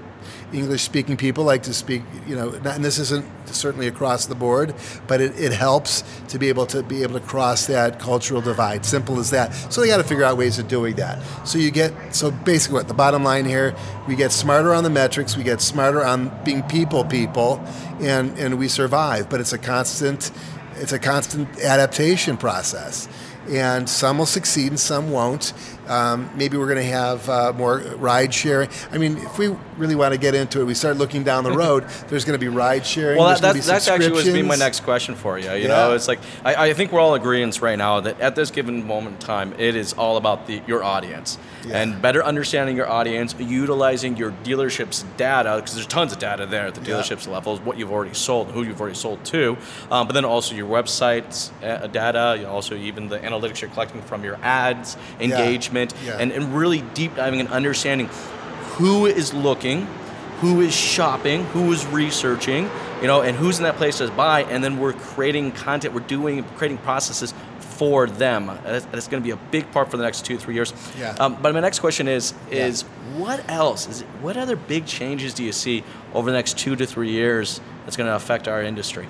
English 0.52 0.82
speaking 0.82 1.16
people 1.16 1.44
like 1.44 1.62
to 1.62 1.74
speak, 1.74 2.02
you 2.26 2.34
know, 2.34 2.50
and 2.50 2.84
this 2.84 2.98
isn't 2.98 3.24
certainly 3.46 3.86
across 3.86 4.26
the 4.26 4.34
board, 4.34 4.74
but 5.06 5.20
it, 5.20 5.38
it 5.38 5.52
helps 5.52 6.02
to 6.28 6.38
be 6.38 6.48
able 6.48 6.66
to 6.66 6.82
be 6.82 7.02
able 7.02 7.18
to 7.18 7.26
cross 7.26 7.66
that 7.66 7.98
cultural 7.98 8.40
divide. 8.40 8.84
Simple 8.84 9.18
as 9.20 9.30
that. 9.30 9.54
So 9.72 9.80
they 9.80 9.86
got 9.86 9.98
to 9.98 10.04
figure 10.04 10.24
out 10.24 10.36
ways 10.36 10.58
of 10.58 10.68
doing 10.68 10.96
that. 10.96 11.22
So 11.46 11.58
you 11.58 11.70
get, 11.70 11.92
so 12.14 12.30
basically 12.30 12.74
what 12.74 12.88
the 12.88 12.94
bottom 12.94 13.22
line 13.22 13.44
here, 13.44 13.74
we 14.08 14.16
get 14.16 14.32
smarter 14.32 14.74
on 14.74 14.84
the 14.84 14.90
metrics, 14.90 15.36
we 15.36 15.44
get 15.44 15.60
smarter 15.60 16.04
on 16.04 16.32
being 16.44 16.62
people 16.64 17.04
people, 17.04 17.64
and, 18.00 18.36
and 18.38 18.58
we 18.58 18.68
survive, 18.68 19.30
but 19.30 19.40
it's 19.40 19.52
a 19.52 19.58
constant, 19.58 20.32
it's 20.80 20.92
a 20.92 20.98
constant 20.98 21.48
adaptation 21.60 22.36
process 22.36 23.08
and 23.48 23.88
some 23.88 24.18
will 24.18 24.26
succeed 24.26 24.68
and 24.68 24.80
some 24.80 25.10
won't. 25.10 25.52
Um, 25.90 26.30
maybe 26.36 26.56
we're 26.56 26.68
going 26.68 26.78
to 26.78 26.84
have 26.84 27.28
uh, 27.28 27.52
more 27.52 27.78
ride 27.96 28.32
sharing. 28.32 28.70
I 28.92 28.98
mean, 28.98 29.18
if 29.18 29.36
we 29.38 29.48
really 29.76 29.96
want 29.96 30.14
to 30.14 30.20
get 30.20 30.36
into 30.36 30.60
it, 30.60 30.64
we 30.64 30.74
start 30.74 30.96
looking 30.96 31.24
down 31.24 31.42
the 31.42 31.50
road. 31.50 31.84
There's 32.08 32.24
going 32.24 32.38
to 32.38 32.44
be 32.44 32.48
ride 32.48 32.86
sharing. 32.86 33.18
Well, 33.18 33.28
that, 33.38 33.56
that's, 33.56 33.88
actually 33.88 34.12
was 34.12 34.24
be 34.24 34.42
my 34.42 34.54
next 34.54 34.80
question 34.84 35.16
for 35.16 35.36
you. 35.38 35.50
You 35.50 35.62
Yeah. 35.62 35.68
know, 35.68 35.94
it's 35.94 36.06
like 36.06 36.20
I, 36.44 36.68
I 36.68 36.74
think 36.74 36.92
we're 36.92 37.00
all 37.00 37.14
agreeing 37.14 37.50
right 37.60 37.76
now 37.76 37.98
that 38.00 38.20
at 38.20 38.36
this 38.36 38.50
given 38.52 38.86
moment 38.86 39.16
in 39.20 39.26
time, 39.26 39.54
it 39.58 39.74
is 39.74 39.94
all 39.94 40.16
about 40.16 40.46
the, 40.46 40.62
your 40.66 40.84
audience 40.84 41.38
Yeah. 41.66 41.78
and 41.78 42.00
better 42.00 42.22
understanding 42.22 42.76
your 42.76 42.88
audience, 42.88 43.34
utilizing 43.38 44.16
your 44.16 44.30
dealership's 44.44 45.04
data 45.16 45.56
because 45.56 45.74
there's 45.74 45.86
tons 45.86 46.12
of 46.12 46.18
data 46.18 46.46
there 46.46 46.66
at 46.66 46.74
the 46.74 46.82
Yeah. 46.82 46.98
dealership's 46.98 47.26
level, 47.26 47.56
what 47.58 47.78
you've 47.78 47.90
already 47.90 48.14
sold, 48.14 48.48
who 48.52 48.62
you've 48.62 48.80
already 48.80 48.94
sold 48.96 49.24
to, 49.24 49.56
um, 49.90 50.06
but 50.06 50.12
then 50.12 50.26
also 50.26 50.54
your 50.54 50.68
website's 50.68 51.50
uh, 51.64 51.86
data, 51.86 52.36
you 52.36 52.44
know, 52.44 52.50
also 52.50 52.76
even 52.76 53.08
the 53.08 53.18
analytics 53.20 53.62
you're 53.62 53.70
collecting 53.70 54.02
from 54.02 54.22
your 54.22 54.38
ads, 54.42 54.96
engagement, 55.18 55.79
Yeah. 56.04 56.18
and, 56.18 56.32
and 56.32 56.54
really 56.54 56.82
deep 56.94 57.14
diving 57.16 57.40
and 57.40 57.48
understanding 57.48 58.08
who 58.76 59.06
is 59.06 59.32
looking, 59.34 59.86
who 60.40 60.60
is 60.60 60.74
shopping, 60.74 61.44
who 61.46 61.70
is 61.72 61.86
researching, 61.86 62.70
you 63.00 63.06
know, 63.06 63.22
and 63.22 63.36
who's 63.36 63.58
in 63.58 63.64
that 63.64 63.76
place 63.76 63.98
to 63.98 64.10
buy, 64.12 64.42
and 64.44 64.62
then 64.64 64.78
we're 64.78 64.92
creating 64.92 65.52
content, 65.52 65.94
we're 65.94 66.00
doing 66.00 66.42
creating 66.56 66.78
processes 66.78 67.34
for 67.58 68.06
them. 68.06 68.46
That's, 68.64 68.84
that's 68.86 69.08
going 69.08 69.22
to 69.22 69.26
be 69.26 69.30
a 69.32 69.36
big 69.50 69.70
part 69.72 69.90
for 69.90 69.96
the 69.96 70.02
next 70.02 70.24
two, 70.26 70.36
three 70.38 70.54
years. 70.54 70.72
Yeah. 70.98 71.16
Um, 71.18 71.36
but 71.40 71.54
my 71.54 71.60
next 71.60 71.78
question 71.80 72.08
is, 72.08 72.34
Yeah. 72.50 72.66
is 72.66 72.82
what 73.16 73.42
else? 73.50 73.86
Is 73.88 74.02
it, 74.02 74.06
what 74.20 74.36
other 74.36 74.54
big 74.56 74.84
changes 74.86 75.32
do 75.34 75.42
you 75.42 75.52
see 75.52 75.82
over 76.12 76.30
the 76.30 76.36
next 76.36 76.58
two 76.58 76.76
to 76.76 76.86
three 76.86 77.10
years 77.10 77.60
that's 77.84 77.96
going 77.96 78.06
to 78.08 78.14
affect 78.14 78.48
our 78.48 78.62
industry? 78.62 79.06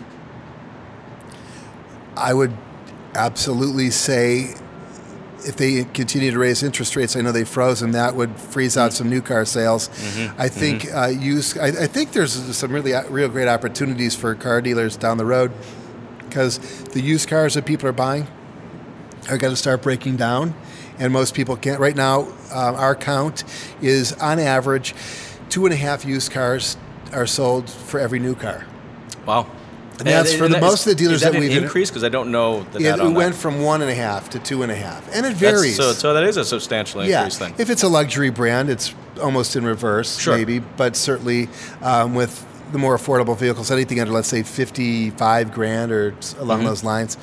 I 2.17 2.35
would 2.35 2.57
absolutely 3.15 3.91
say 3.91 4.55
if 5.47 5.57
they 5.57 5.85
continue 5.85 6.31
to 6.31 6.39
raise 6.39 6.63
interest 6.63 6.97
rates, 6.97 7.17
I 7.17 7.21
know 7.21 7.33
they 7.33 7.45
froze 7.45 7.81
them. 7.81 7.93
That 7.93 8.15
would 8.15 8.37
freeze 8.37 8.77
out 8.77 8.93
some 8.93 9.09
new 9.09 9.23
car 9.23 9.45
sales. 9.45 9.89
Mm-hmm. 9.89 10.41
I 10.41 10.49
think 10.49 10.93
uh, 10.95 11.07
used. 11.07 11.59
I, 11.59 11.69
I 11.69 11.87
think 11.87 12.13
there's 12.13 12.33
some 12.57 12.73
really 12.73 12.95
uh, 12.95 13.09
real 13.09 13.29
great 13.29 13.49
opportunities 13.49 14.15
for 14.15 14.35
car 14.35 14.61
dealers 14.61 14.97
down 14.97 15.19
the 15.19 15.27
road 15.27 15.53
because 16.21 16.59
the 16.85 17.01
used 17.01 17.29
cars 17.29 17.55
that 17.55 17.67
people 17.67 17.89
are 17.89 17.93
buying 17.93 18.27
are 19.29 19.39
going 19.39 19.53
to 19.53 19.57
start 19.57 19.83
breaking 19.83 20.17
down, 20.17 20.55
and 20.99 21.13
most 21.13 21.35
people 21.35 21.57
can't. 21.57 21.81
Right 21.81 21.97
now, 21.97 22.23
um, 22.53 22.75
our 22.77 22.95
count 22.95 23.45
is 23.81 24.13
on 24.15 24.39
average 24.39 24.95
two 25.49 25.65
and 25.67 25.75
a 25.75 25.77
half 25.77 26.05
used 26.05 26.31
cars 26.33 26.77
are 27.13 27.27
sold 27.27 27.69
for 27.69 27.99
every 27.99 28.19
new 28.19 28.35
car. 28.35 28.65
Wow. 29.27 29.47
And 30.01 30.09
that's 30.09 30.35
for 30.35 30.49
the, 30.49 30.55
that- 30.55 30.63
most 30.63 30.87
of 30.87 30.91
the 30.91 30.95
dealers 30.97 31.17
is 31.17 31.21
that, 31.23 31.33
that 31.33 31.41
we've 31.41 31.63
increased 31.63 31.93
because 31.93 32.05
I 32.05 32.09
don't 32.09 32.31
know 32.31 32.63
the 32.73 32.81
Yeah, 32.81 32.95
it 32.97 33.13
went 33.13 33.35
that. 33.35 33.41
from 33.41 33.63
one 33.63 33.83
and 33.83 33.91
a 33.91 33.95
half 33.95 34.31
to 34.31 34.39
two 34.39 34.63
and 34.63 34.73
a 34.73 34.77
half, 34.77 35.09
and 35.15 35.27
it 35.27 35.35
varies. 35.35 35.77
So, 35.77 35.93
so 35.93 36.15
that 36.15 36.25
is 36.25 36.37
a 36.37 36.45
substantial 36.45 37.05
yeah, 37.05 37.19
increase 37.19 37.39
then. 37.39 37.55
if 37.59 37.71
it's 37.71 37.83
a 37.83 37.89
luxury 37.89 38.31
brand, 38.31 38.71
it's 38.71 38.95
almost 39.23 39.57
in 39.57 39.65
reverse, 39.65 40.19
Sure. 40.19 40.37
maybe. 40.37 40.59
But 40.59 40.97
certainly, 40.97 41.49
um, 41.83 42.15
with 42.15 42.47
the 42.73 42.79
more 42.79 42.97
affordable 42.97 43.37
vehicles, 43.37 43.71
anything 43.71 44.01
under 44.01 44.13
let's 44.13 44.29
say 44.29 44.43
fifty-five 44.43 45.53
grand 45.53 45.93
or 45.93 46.15
along 46.39 46.59
Mm-hmm. 46.61 46.67
those 46.67 46.85
lines, 46.85 47.19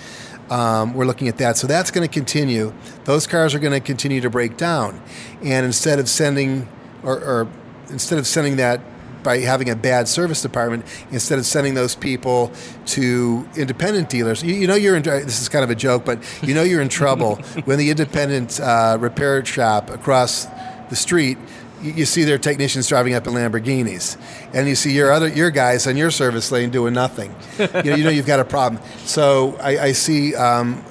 um, 0.49 0.93
we're 0.93 1.05
looking 1.05 1.27
at 1.27 1.37
that. 1.37 1.57
So 1.57 1.67
that's 1.67 1.89
going 1.91 2.07
to 2.07 2.13
continue. 2.13 2.73
Those 3.05 3.27
cars 3.27 3.53
are 3.55 3.59
going 3.59 3.73
to 3.73 3.79
continue 3.79 4.21
to 4.21 4.29
break 4.29 4.57
down, 4.57 5.01
and 5.43 5.65
instead 5.65 5.99
of 5.99 6.07
sending, 6.09 6.67
or, 7.03 7.15
or 7.17 7.47
instead 7.89 8.19
of 8.19 8.27
sending 8.27 8.57
that 8.57 8.81
by 9.23 9.39
having 9.39 9.69
a 9.69 9.75
bad 9.75 10.07
service 10.07 10.41
department, 10.41 10.85
instead 11.11 11.39
of 11.39 11.45
sending 11.45 11.73
those 11.73 11.95
people 11.95 12.51
to 12.87 13.47
independent 13.55 14.09
dealers, 14.09 14.43
you, 14.43 14.53
you 14.53 14.67
know 14.67 14.75
you're 14.75 14.95
in. 14.95 15.03
This 15.03 15.41
is 15.41 15.49
kind 15.49 15.63
of 15.63 15.69
a 15.69 15.75
joke, 15.75 16.05
but 16.05 16.19
you 16.41 16.53
know 16.53 16.63
you're 16.63 16.81
in 16.81 16.89
trouble 16.89 17.35
when 17.65 17.77
the 17.77 17.89
independent 17.89 18.59
uh, 18.59 18.97
repair 18.99 19.43
shop 19.45 19.89
across 19.89 20.47
the 20.89 20.95
street. 20.95 21.37
You 21.81 22.05
see 22.05 22.23
their 22.23 22.39
technicians 22.39 22.87
driving 22.87 23.13
up 23.13 23.27
in 23.27 23.33
Lamborghinis, 23.33 24.17
and 24.51 24.67
you 24.67 24.75
see 24.75 24.93
your 24.93 25.11
other 25.11 25.27
your 25.27 25.51
guys 25.51 25.85
on 25.85 25.95
your 25.95 26.09
service 26.09 26.51
lane 26.51 26.71
doing 26.71 26.93
nothing. 26.93 27.35
you, 27.59 27.67
know, 27.67 27.95
you 27.95 28.03
know 28.03 28.09
you've 28.09 28.25
got 28.25 28.39
a 28.39 28.45
problem. 28.45 28.81
So 29.05 29.55
I, 29.61 29.79
I 29.79 29.91
see 29.91 30.33
um, 30.35 30.83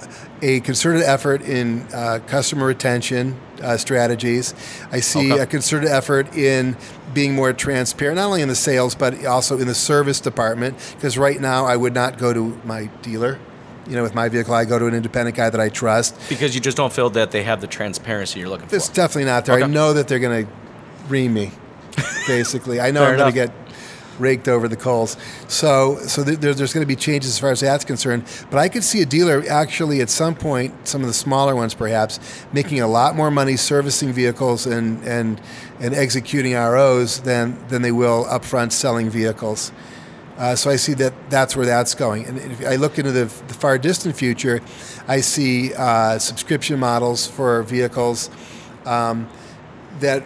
a 0.43 0.61
concerted 0.61 1.03
effort 1.03 1.43
in 1.43 1.85
uh, 1.93 2.21
customer 2.29 2.67
retention 2.67 3.37
uh, 3.63 3.77
strategies. 3.77 4.55
I 4.93 5.01
see 5.01 5.33
Okay. 5.33 5.43
a 5.43 5.47
concerted 5.47 5.89
effort 5.89 6.35
in 6.37 6.77
being 7.15 7.35
more 7.35 7.53
transparent, 7.53 8.17
not 8.17 8.27
only 8.27 8.43
in 8.43 8.49
the 8.49 8.55
sales 8.55 8.95
but 8.95 9.25
also 9.25 9.59
in 9.59 9.67
the 9.67 9.75
service 9.75 10.21
department. 10.21 10.77
Because 10.97 11.17
right 11.19 11.41
now, 11.41 11.65
I 11.67 11.77
would 11.77 11.95
not 11.95 12.19
go 12.19 12.33
to 12.33 12.61
my 12.65 12.87
dealer. 13.03 13.39
You 13.89 13.95
know, 13.95 14.03
with 14.03 14.15
my 14.17 14.29
vehicle, 14.29 14.53
I 14.53 14.65
go 14.65 14.79
to 14.81 14.87
an 14.87 14.95
independent 14.95 15.37
guy 15.37 15.49
that 15.49 15.61
I 15.61 15.69
trust. 15.69 16.17
because 16.29 16.55
you 16.57 16.61
just 16.61 16.77
don't 16.77 16.93
feel 16.93 17.09
that 17.11 17.31
they 17.31 17.45
have 17.45 17.61
the 17.61 17.69
transparency 17.69 18.41
you're 18.41 18.49
looking 18.49 18.67
for. 18.69 18.75
It's 18.75 18.89
definitely 18.89 19.27
not 19.27 19.45
there. 19.45 19.63
I 19.63 19.67
know 19.69 19.93
that 19.93 20.09
they're 20.09 20.19
going 20.19 20.47
to 20.47 20.53
ream 21.09 21.33
me. 21.35 21.53
Basically, 22.27 22.81
I 22.81 22.91
know 22.91 23.05
I'm 23.05 23.17
going 23.17 23.33
to 23.33 23.35
get 23.35 23.53
raked 24.19 24.49
over 24.49 24.69
the 24.69 24.77
coals. 24.77 25.17
So, 25.49 25.97
so 25.99 26.25
th- 26.25 26.39
there, 26.39 26.55
there's 26.55 26.73
going 26.73 26.83
to 26.83 26.89
be 26.89 26.97
changes 26.97 27.31
as 27.31 27.39
far 27.39 27.51
as 27.51 27.61
that's 27.61 27.85
concerned. 27.85 28.25
But 28.51 28.59
I 28.59 28.69
could 28.69 28.85
see 28.85 29.03
a 29.03 29.07
dealer 29.07 29.45
actually 29.49 30.01
at 30.01 30.11
some 30.11 30.35
point, 30.35 30.89
some 30.89 31.01
of 31.03 31.07
the 31.07 31.15
smaller 31.15 31.55
ones 31.55 31.75
perhaps, 31.75 32.19
making 32.53 32.81
a 32.81 32.89
lot 32.89 33.17
more 33.17 33.31
money 33.31 33.57
servicing 33.57 34.13
vehicles 34.13 34.67
and 34.67 35.03
and 35.05 35.41
and 35.81 35.95
executing 35.95 36.55
ROs 36.55 37.21
than 37.21 37.57
than 37.69 37.83
they 37.83 37.93
will 37.93 38.25
upfront 38.27 38.73
selling 38.73 39.11
vehicles. 39.11 39.73
Uh, 40.39 40.55
so 40.55 40.71
I 40.71 40.77
see 40.77 40.93
that 40.95 41.15
that's 41.31 41.57
where 41.57 41.65
that's 41.65 41.95
going. 41.95 42.27
And 42.27 42.39
if 42.39 42.67
I 42.67 42.77
look 42.77 42.99
into 42.99 43.11
the, 43.11 43.25
the 43.25 43.55
far 43.55 43.79
distant 43.79 44.17
future, 44.17 44.61
I 45.09 45.21
see 45.21 45.73
uh, 45.75 46.19
subscription 46.19 46.79
models 46.79 47.27
for 47.27 47.63
vehicles 47.63 48.29
um, 48.85 49.29
that 50.01 50.23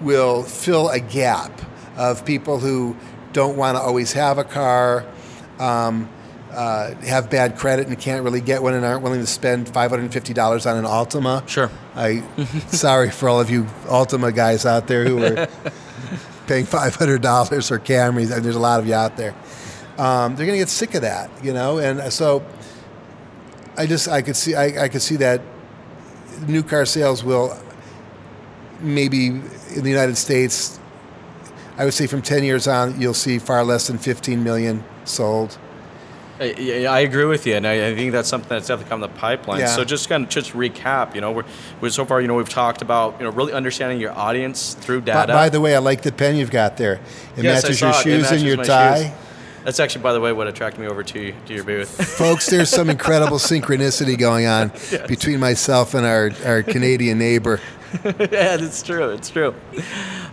will 0.00 0.42
fill 0.42 0.88
a 0.88 1.00
gap 1.00 1.52
of 2.00 2.24
people 2.24 2.58
who 2.58 2.96
don't 3.32 3.56
want 3.56 3.76
to 3.76 3.80
always 3.82 4.12
have 4.14 4.38
a 4.38 4.44
car, 4.44 5.04
um, 5.58 6.08
uh, 6.50 6.94
have 7.02 7.30
bad 7.30 7.56
credit 7.56 7.86
and 7.86 7.98
can't 8.00 8.24
really 8.24 8.40
get 8.40 8.62
one, 8.62 8.74
and 8.74 8.84
aren't 8.84 9.02
willing 9.02 9.20
to 9.20 9.26
spend 9.26 9.68
five 9.68 9.90
hundred 9.90 10.04
and 10.04 10.12
fifty 10.12 10.32
dollars 10.32 10.66
on 10.66 10.76
an 10.78 10.84
Altima. 10.84 11.46
Sure. 11.46 11.70
I 11.94 12.24
sorry 12.68 13.10
for 13.10 13.28
all 13.28 13.38
of 13.38 13.50
you 13.50 13.64
Altima 13.84 14.34
guys 14.34 14.64
out 14.64 14.88
there 14.88 15.04
who 15.04 15.22
are 15.22 15.46
paying 16.46 16.64
five 16.64 16.94
hundred 16.96 17.20
dollars 17.22 17.68
for 17.68 17.78
Camrys. 17.78 18.34
and 18.34 18.44
There's 18.44 18.56
a 18.56 18.60
lot 18.60 18.80
of 18.80 18.86
you 18.88 18.94
out 18.94 19.16
there. 19.16 19.34
Um, 19.98 20.34
they're 20.34 20.46
going 20.46 20.58
to 20.58 20.62
get 20.62 20.70
sick 20.70 20.94
of 20.94 21.02
that, 21.02 21.30
you 21.44 21.52
know, 21.52 21.78
and 21.78 22.10
so 22.10 22.42
I 23.76 23.86
just 23.86 24.08
I 24.08 24.22
could 24.22 24.36
see 24.36 24.54
I, 24.54 24.84
I 24.84 24.88
could 24.88 25.02
see 25.02 25.16
that 25.16 25.42
new 26.48 26.62
car 26.62 26.86
sales 26.86 27.22
will 27.22 27.54
maybe 28.80 29.26
in 29.26 29.82
the 29.84 29.90
United 29.90 30.16
States. 30.16 30.79
I 31.80 31.84
would 31.84 31.94
say 31.94 32.06
from 32.06 32.20
ten 32.20 32.44
years 32.44 32.68
on, 32.68 33.00
you'll 33.00 33.14
see 33.14 33.38
far 33.38 33.64
less 33.64 33.86
than 33.86 33.96
fifteen 33.96 34.44
million 34.44 34.84
sold. 35.06 35.56
I, 36.38 36.86
I 36.88 37.00
agree 37.00 37.24
with 37.24 37.46
you, 37.46 37.54
and 37.54 37.66
I, 37.66 37.88
I 37.88 37.94
think 37.94 38.12
that's 38.12 38.28
something 38.28 38.50
that's 38.50 38.68
definitely 38.68 38.90
come 38.90 39.00
the 39.00 39.08
pipeline. 39.08 39.60
Yeah. 39.60 39.66
So 39.66 39.84
just 39.84 40.08
kind 40.08 40.24
of 40.24 40.30
just 40.30 40.52
recap, 40.52 41.14
you 41.14 41.20
know, 41.20 41.32
we're, 41.32 41.44
we're 41.80 41.90
so 41.90 42.06
far, 42.06 42.20
you 42.20 42.28
know, 42.28 42.34
we've 42.34 42.48
talked 42.48 42.80
about 42.82 43.18
you 43.18 43.24
know 43.24 43.30
really 43.32 43.54
understanding 43.54 43.98
your 43.98 44.12
audience 44.12 44.74
through 44.74 45.02
data. 45.02 45.32
by 45.32 45.48
the 45.48 45.60
way, 45.60 45.74
I 45.74 45.78
like 45.78 46.02
the 46.02 46.12
pen 46.12 46.36
you've 46.36 46.50
got 46.50 46.76
there. 46.76 47.00
It 47.36 47.44
Yes, 47.44 47.64
I 47.64 47.68
matches 47.68 47.80
your 47.80 47.92
shoes 47.94 48.22
matches 48.24 48.42
and 48.42 48.42
your 48.42 48.56
tie. 48.62 49.04
shoes. 49.04 49.12
That's 49.64 49.80
actually, 49.80 50.02
by 50.02 50.12
the 50.12 50.20
way, 50.20 50.32
what 50.32 50.48
attracted 50.48 50.80
me 50.80 50.86
over 50.86 51.02
to 51.02 51.32
to 51.46 51.54
your 51.54 51.64
booth. 51.64 51.88
Folks, 52.18 52.46
there's 52.46 52.68
some 52.68 52.90
incredible 52.90 53.38
synchronicity 53.38 54.18
going 54.18 54.46
on 54.46 54.72
between 55.08 55.40
myself 55.40 55.94
and 55.94 56.06
our, 56.06 56.30
our 56.44 56.62
Canadian 56.62 57.18
neighbor. 57.18 57.58
yeah, 58.04 58.56
it's 58.60 58.82
true. 58.82 59.10
It's 59.10 59.30
true. 59.30 59.54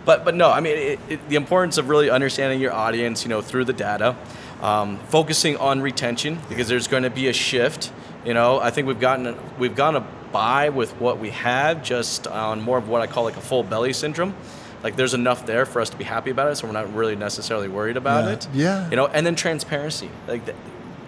But 0.04 0.24
but 0.24 0.34
no, 0.34 0.50
I 0.50 0.60
mean 0.60 0.76
it, 0.76 1.00
it, 1.08 1.28
the 1.28 1.36
importance 1.36 1.78
of 1.78 1.88
really 1.88 2.10
understanding 2.10 2.60
your 2.60 2.72
audience, 2.72 3.24
you 3.24 3.28
know, 3.28 3.40
through 3.42 3.64
the 3.66 3.72
data, 3.72 4.16
um, 4.62 4.98
focusing 5.08 5.56
on 5.56 5.80
retention 5.80 6.38
because 6.48 6.68
there's 6.68 6.88
going 6.88 7.02
to 7.02 7.10
be 7.10 7.28
a 7.28 7.32
shift. 7.32 7.92
You 8.24 8.34
know, 8.34 8.58
I 8.60 8.70
think 8.70 8.86
we've 8.86 9.00
gotten 9.00 9.36
we've 9.58 9.74
gone 9.76 10.06
by 10.32 10.68
with 10.68 10.92
what 11.00 11.18
we 11.18 11.30
have 11.30 11.82
just 11.82 12.26
on 12.26 12.60
more 12.60 12.78
of 12.78 12.88
what 12.88 13.00
I 13.00 13.06
call 13.06 13.24
like 13.24 13.36
a 13.36 13.40
full 13.40 13.62
belly 13.62 13.92
syndrome. 13.92 14.34
Like 14.82 14.94
there's 14.94 15.14
enough 15.14 15.44
there 15.46 15.66
for 15.66 15.80
us 15.80 15.90
to 15.90 15.96
be 15.96 16.04
happy 16.04 16.30
about 16.30 16.52
it, 16.52 16.56
so 16.56 16.66
we're 16.66 16.72
not 16.72 16.94
really 16.94 17.16
necessarily 17.16 17.68
worried 17.68 17.96
about 17.96 18.24
Yeah. 18.24 18.32
it. 18.32 18.48
Yeah. 18.54 18.90
You 18.90 18.96
know, 18.96 19.06
and 19.08 19.26
then 19.26 19.34
transparency. 19.34 20.08
Like 20.28 20.44
that, 20.46 20.54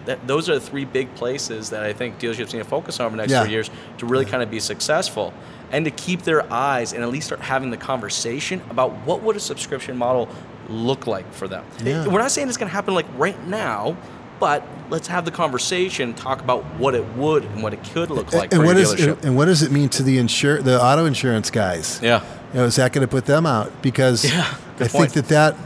that, 0.07 0.27
those 0.27 0.49
are 0.49 0.55
the 0.55 0.61
three 0.61 0.85
big 0.85 1.15
places 1.15 1.71
that 1.71 1.83
I 1.85 1.93
think 1.93 2.19
dealerships 2.19 2.53
need 2.53 2.59
to 2.61 2.65
focus 2.65 2.99
on 2.99 3.07
over 3.07 3.17
the 3.17 3.23
next 3.23 3.33
Yeah. 3.33 3.43
three 3.43 3.53
years 3.53 3.71
to 3.99 4.07
really 4.07 4.25
kind 4.25 4.43
of 4.43 4.51
be 4.51 4.59
successful 4.59 5.33
and 5.73 5.85
to 5.85 5.91
keep 5.91 6.23
their 6.23 6.51
eyes 6.53 6.93
and 6.93 7.03
at 7.03 7.09
least 7.11 7.27
start 7.27 7.41
having 7.41 7.71
the 7.71 7.77
conversation 7.77 8.61
about 8.71 8.93
what 9.07 9.23
would 9.23 9.37
a 9.37 9.41
subscription 9.41 9.97
model 9.97 10.29
look 10.69 11.07
like 11.07 11.33
for 11.33 11.49
them. 11.49 11.65
Yeah. 11.83 12.07
We're 12.07 12.21
not 12.21 12.31
saying 12.31 12.49
it's 12.49 12.57
going 12.59 12.69
to 12.69 12.75
happen 12.75 12.95
like 12.95 13.07
right 13.17 13.41
now, 13.47 13.97
but 14.39 14.65
let's 14.89 15.07
have 15.09 15.25
the 15.25 15.31
conversation, 15.31 16.15
talk 16.15 16.41
about 16.41 16.65
what 16.79 16.95
it 16.95 17.05
would 17.15 17.45
and 17.45 17.63
what 17.63 17.73
it 17.75 17.83
could 17.93 18.11
look 18.11 18.33
like 18.33 18.53
and 18.53 18.63
for 18.63 18.67
what 18.67 18.77
is 18.77 18.93
and 19.25 19.37
what 19.37 19.45
does 19.47 19.63
it 19.63 19.71
mean 19.71 19.89
to 19.91 20.03
the 20.03 20.19
insur 20.19 20.63
the 20.63 20.81
auto 20.83 21.05
insurance 21.07 21.51
guys? 21.51 22.01
yeah. 22.03 22.25
You 22.53 22.59
know, 22.61 22.65
is 22.65 22.77
that 22.77 22.93
going 22.93 23.07
to 23.07 23.11
put 23.11 23.27
them 23.27 23.47
out? 23.47 23.81
Because 23.81 24.25
Yeah, 24.25 24.45
I 24.45 24.79
good 24.79 24.91
think 24.91 25.13
that 25.13 25.29
that 25.29 25.57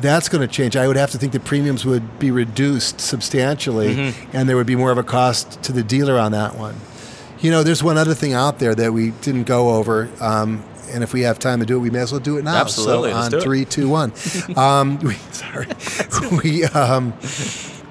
that's 0.00 0.28
going 0.28 0.40
to 0.46 0.48
change. 0.52 0.74
I 0.76 0.86
would 0.86 0.96
have 0.96 1.10
to 1.12 1.18
think 1.18 1.32
the 1.32 1.40
premiums 1.40 1.84
would 1.84 2.18
be 2.18 2.30
reduced 2.30 3.00
substantially, 3.00 3.94
Mm-hmm. 3.94 4.36
and 4.36 4.48
there 4.48 4.56
would 4.56 4.66
be 4.66 4.76
more 4.76 4.90
of 4.90 4.98
a 4.98 5.02
cost 5.02 5.62
to 5.64 5.72
the 5.72 5.82
dealer 5.82 6.18
on 6.18 6.32
that 6.32 6.56
one. 6.56 6.74
You 7.42 7.50
know, 7.50 7.62
there's 7.64 7.82
one 7.82 7.98
other 7.98 8.14
thing 8.14 8.32
out 8.34 8.58
there 8.60 8.74
that 8.74 8.92
we 8.92 9.10
didn't 9.10 9.44
go 9.44 9.70
over, 9.70 10.08
um, 10.20 10.62
and 10.92 11.02
if 11.02 11.12
we 11.12 11.22
have 11.22 11.38
time 11.40 11.58
to 11.60 11.66
do 11.66 11.76
it, 11.76 11.80
we 11.80 11.90
may 11.90 11.98
as 12.00 12.12
well 12.12 12.20
do 12.20 12.38
it 12.38 12.44
now. 12.44 12.54
Absolutely, 12.60 13.10
So 13.10 13.16
on 13.16 13.30
three, 13.32 13.64
two, 13.64 13.88
one. 13.88 14.12
um, 14.56 14.98
we, 15.02 15.14
sorry, 15.32 15.66
we. 16.42 16.64
Um, 16.64 17.12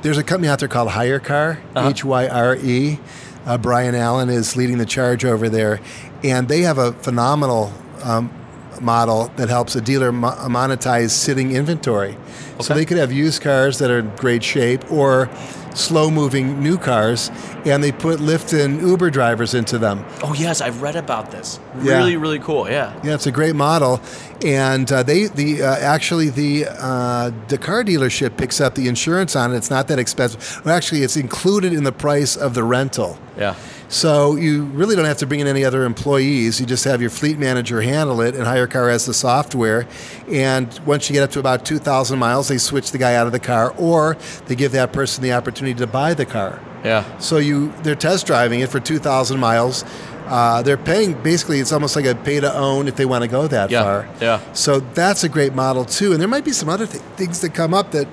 there's 0.03 0.17
a 0.17 0.23
company 0.23 0.47
out 0.47 0.59
there 0.59 0.69
called 0.69 0.89
HyreCar, 0.89 1.57
Uh-huh. 1.75 1.89
H 1.89 2.05
Y 2.05 2.27
R 2.27 2.55
E. 2.55 2.99
Uh, 3.45 3.57
Brian 3.57 3.93
Allen 3.95 4.29
is 4.29 4.55
leading 4.55 4.77
the 4.77 4.85
charge 4.85 5.25
over 5.25 5.49
there, 5.49 5.81
and 6.23 6.47
they 6.47 6.61
have 6.61 6.77
a 6.77 6.93
phenomenal 6.93 7.73
um, 8.03 8.31
model 8.79 9.31
that 9.35 9.49
helps 9.49 9.75
a 9.75 9.81
dealer 9.81 10.11
mo- 10.13 10.31
monetize 10.47 11.09
sitting 11.09 11.51
inventory. 11.51 12.17
So 12.61 12.73
they 12.75 12.85
could 12.85 12.97
have 12.97 13.11
used 13.11 13.41
cars 13.41 13.79
that 13.79 13.89
are 13.91 13.99
in 13.99 14.15
great 14.15 14.43
shape 14.43 14.89
or 14.91 15.27
slow-moving 15.73 16.61
new 16.61 16.77
cars, 16.77 17.31
and 17.65 17.83
they 17.83 17.91
put 17.91 18.19
Lyft 18.19 18.57
and 18.59 18.81
Uber 18.81 19.09
drivers 19.09 19.53
into 19.53 19.77
them. 19.77 20.05
Oh 20.23 20.33
yes, 20.33 20.61
I've 20.61 20.81
read 20.81 20.95
about 20.95 21.31
this. 21.31 21.59
Yeah. 21.81 21.97
Really, 21.97 22.17
really 22.17 22.39
cool. 22.39 22.69
Yeah. 22.69 22.93
Yeah, 23.03 23.15
it's 23.15 23.27
a 23.27 23.31
great 23.31 23.55
model, 23.55 24.01
and 24.43 24.91
uh, 24.91 25.03
they 25.03 25.27
the 25.27 25.63
uh, 25.63 25.77
actually 25.77 26.29
the 26.29 26.65
uh, 26.67 27.31
the 27.47 27.57
car 27.57 27.83
dealership 27.83 28.37
picks 28.37 28.59
up 28.59 28.75
the 28.75 28.87
insurance 28.87 29.35
on 29.35 29.53
it. 29.53 29.57
It's 29.57 29.69
not 29.69 29.87
that 29.87 29.99
expensive. 29.99 30.61
Well, 30.65 30.75
actually, 30.75 31.03
it's 31.03 31.17
included 31.17 31.73
in 31.73 31.83
the 31.83 31.91
price 31.91 32.35
of 32.35 32.53
the 32.53 32.63
rental. 32.63 33.17
Yeah. 33.37 33.55
So 33.91 34.37
you 34.37 34.63
really 34.63 34.95
don't 34.95 35.03
have 35.03 35.17
to 35.17 35.27
bring 35.27 35.41
in 35.41 35.47
any 35.47 35.65
other 35.65 35.83
employees. 35.83 36.61
You 36.61 36.65
just 36.65 36.85
have 36.85 37.01
your 37.01 37.09
fleet 37.09 37.37
manager 37.37 37.81
handle 37.81 38.21
it, 38.21 38.35
and 38.35 38.45
HyreCar 38.45 38.89
has 38.89 39.05
the 39.05 39.13
software. 39.13 39.85
And 40.29 40.67
once 40.85 41.09
you 41.09 41.13
get 41.13 41.23
up 41.23 41.31
to 41.31 41.39
about 41.39 41.65
2,000 41.65 42.17
miles, 42.17 42.47
they 42.47 42.57
switch 42.57 42.91
the 42.91 42.97
guy 42.97 43.15
out 43.15 43.25
of 43.25 43.33
the 43.33 43.39
car, 43.39 43.73
or 43.77 44.15
they 44.45 44.55
give 44.55 44.71
that 44.71 44.93
person 44.93 45.21
the 45.23 45.33
opportunity 45.33 45.60
to 45.65 45.87
buy 45.87 46.13
the 46.13 46.25
car. 46.25 46.59
Yeah. 46.83 47.03
So 47.19 47.37
you 47.37 47.71
they're 47.83 47.95
test 47.95 48.25
driving 48.27 48.59
it 48.61 48.69
for 48.69 48.79
2,000 48.79 49.39
miles. 49.39 49.85
Uh, 50.27 50.61
they're 50.61 50.77
paying 50.77 51.13
basically 51.21 51.59
it's 51.59 51.71
almost 51.71 51.95
like 51.95 52.05
a 52.05 52.15
pay 52.15 52.39
to 52.39 52.53
own 52.55 52.87
if 52.87 52.95
they 52.95 53.05
want 53.05 53.23
to 53.23 53.27
go 53.27 53.47
that 53.47 53.69
Yeah, 53.69 53.83
far. 53.83 54.09
yeah. 54.21 54.39
So 54.53 54.79
that's 54.79 55.23
a 55.23 55.29
great 55.29 55.53
model 55.53 55.83
too. 55.85 56.11
And 56.13 56.21
there 56.21 56.27
might 56.27 56.45
be 56.45 56.51
some 56.53 56.69
other 56.69 56.87
th- 56.87 57.03
things 57.17 57.41
that 57.41 57.53
come 57.53 57.73
up 57.73 57.91
that 57.91 58.07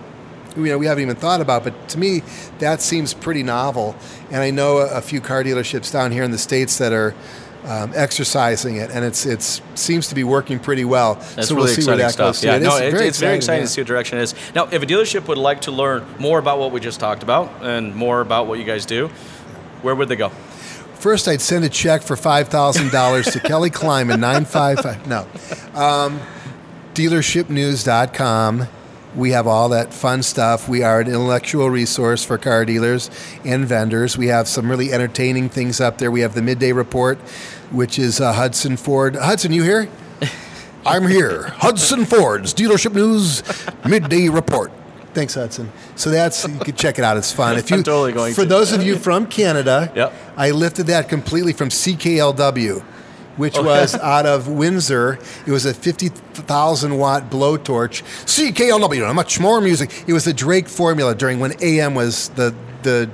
you 0.56 0.64
know 0.64 0.78
we 0.78 0.86
haven't 0.86 1.02
even 1.02 1.16
thought 1.16 1.40
about. 1.40 1.64
But 1.64 1.88
to 1.90 1.98
me, 1.98 2.22
that 2.58 2.80
seems 2.82 3.14
pretty 3.14 3.42
novel. 3.42 3.94
And 4.30 4.42
I 4.42 4.50
know 4.50 4.78
a, 4.78 4.98
a 4.98 5.00
few 5.00 5.20
car 5.20 5.44
dealerships 5.44 5.92
down 5.92 6.10
here 6.12 6.24
in 6.24 6.30
the 6.32 6.38
states 6.38 6.78
that 6.78 6.92
are. 6.92 7.14
Um, 7.68 7.92
exercising 7.94 8.76
it, 8.76 8.90
and 8.90 9.04
it's 9.04 9.26
it's 9.26 9.60
seems 9.74 10.08
to 10.08 10.14
be 10.14 10.24
working 10.24 10.58
pretty 10.58 10.86
well. 10.86 11.16
That's 11.36 11.48
so 11.48 11.54
really 11.54 11.66
we'll 11.66 11.74
see 11.74 11.80
exciting 11.82 11.86
where 11.86 11.96
that 11.98 12.12
stuff. 12.12 12.28
goes. 12.36 12.44
Yeah, 12.44 12.56
It 12.56 12.62
no, 12.62 12.74
is 12.76 12.80
it- 12.80 12.90
very 12.92 13.08
it's 13.08 13.18
very 13.20 13.36
exciting 13.36 13.60
yeah. 13.60 13.66
to 13.66 13.70
see 13.72 13.80
what 13.82 13.88
direction 13.88 14.16
it 14.18 14.22
is. 14.22 14.34
Now, 14.54 14.68
if 14.72 14.82
a 14.82 14.86
dealership 14.86 15.28
would 15.28 15.36
like 15.36 15.60
to 15.62 15.70
learn 15.70 16.06
more 16.18 16.38
about 16.38 16.58
what 16.58 16.72
we 16.72 16.80
just 16.80 16.98
talked 16.98 17.22
about 17.22 17.52
and 17.62 17.94
more 17.94 18.22
about 18.22 18.46
what 18.46 18.58
you 18.58 18.64
guys 18.64 18.86
do, 18.86 19.08
where 19.82 19.94
would 19.94 20.08
they 20.08 20.16
go? 20.16 20.30
First, 20.94 21.28
I'd 21.28 21.42
send 21.42 21.62
a 21.66 21.68
check 21.68 22.00
for 22.02 22.16
five 22.16 22.48
thousand 22.48 22.90
dollars 22.90 23.26
to 23.32 23.38
Kelly 23.50 23.68
Kleiman 23.68 24.18
nine 24.18 24.46
five 24.46 24.80
five. 24.80 25.06
No, 25.06 25.26
um, 25.74 26.20
dealershipnews.com. 26.94 28.66
We 29.16 29.30
have 29.32 29.46
all 29.46 29.70
that 29.70 29.92
fun 29.92 30.22
stuff. 30.22 30.68
We 30.68 30.82
are 30.82 31.00
an 31.00 31.06
intellectual 31.08 31.70
resource 31.70 32.24
for 32.24 32.38
car 32.38 32.64
dealers 32.64 33.10
and 33.44 33.66
vendors. 33.66 34.16
We 34.18 34.28
have 34.28 34.46
some 34.48 34.70
really 34.70 34.92
entertaining 34.92 35.48
things 35.48 35.80
up 35.80 35.98
there. 35.98 36.10
We 36.10 36.20
have 36.20 36.34
the 36.34 36.42
midday 36.42 36.72
report, 36.72 37.18
which 37.70 37.98
is 37.98 38.20
uh, 38.20 38.32
Hudson 38.32 38.76
Ford. 38.76 39.16
Hudson, 39.16 39.52
you 39.52 39.62
here? 39.62 39.88
I'm 40.86 41.06
here. 41.06 41.48
Hudson 41.56 42.04
Ford's 42.04 42.54
Dealership 42.54 42.94
News 42.94 43.42
Midday 43.86 44.28
Report. 44.28 44.72
Thanks, 45.14 45.34
Hudson. 45.34 45.70
So 45.96 46.10
that's 46.10 46.46
you 46.46 46.58
can 46.60 46.76
check 46.76 46.98
it 46.98 47.04
out. 47.04 47.16
It's 47.16 47.32
fun. 47.32 47.56
If 47.58 47.70
you 47.70 47.78
I'm 47.78 47.82
totally 47.82 48.12
going 48.12 48.34
for 48.34 48.42
to. 48.42 48.48
those 48.48 48.72
of 48.72 48.82
you 48.82 48.96
from 48.96 49.26
Canada, 49.26 49.90
Yep. 49.94 50.12
I 50.36 50.50
lifted 50.52 50.86
that 50.88 51.08
completely 51.08 51.52
from 51.52 51.70
CKLW, 51.70 52.82
which 53.36 53.56
Okay. 53.56 53.66
was 53.66 53.94
out 54.14 54.26
of 54.26 54.46
Windsor. 54.48 55.18
It 55.46 55.50
was 55.50 55.66
a 55.66 55.74
50,000 55.74 56.96
watt 56.98 57.30
blowtorch. 57.30 58.02
CKLW, 58.26 59.12
much 59.14 59.40
more 59.40 59.60
music. 59.60 60.04
It 60.06 60.12
was 60.12 60.24
the 60.24 60.34
Drake 60.34 60.68
formula 60.68 61.14
during 61.14 61.40
when 61.40 61.54
AM 61.62 61.94
was 61.94 62.28
the 62.30 62.54
the 62.82 63.10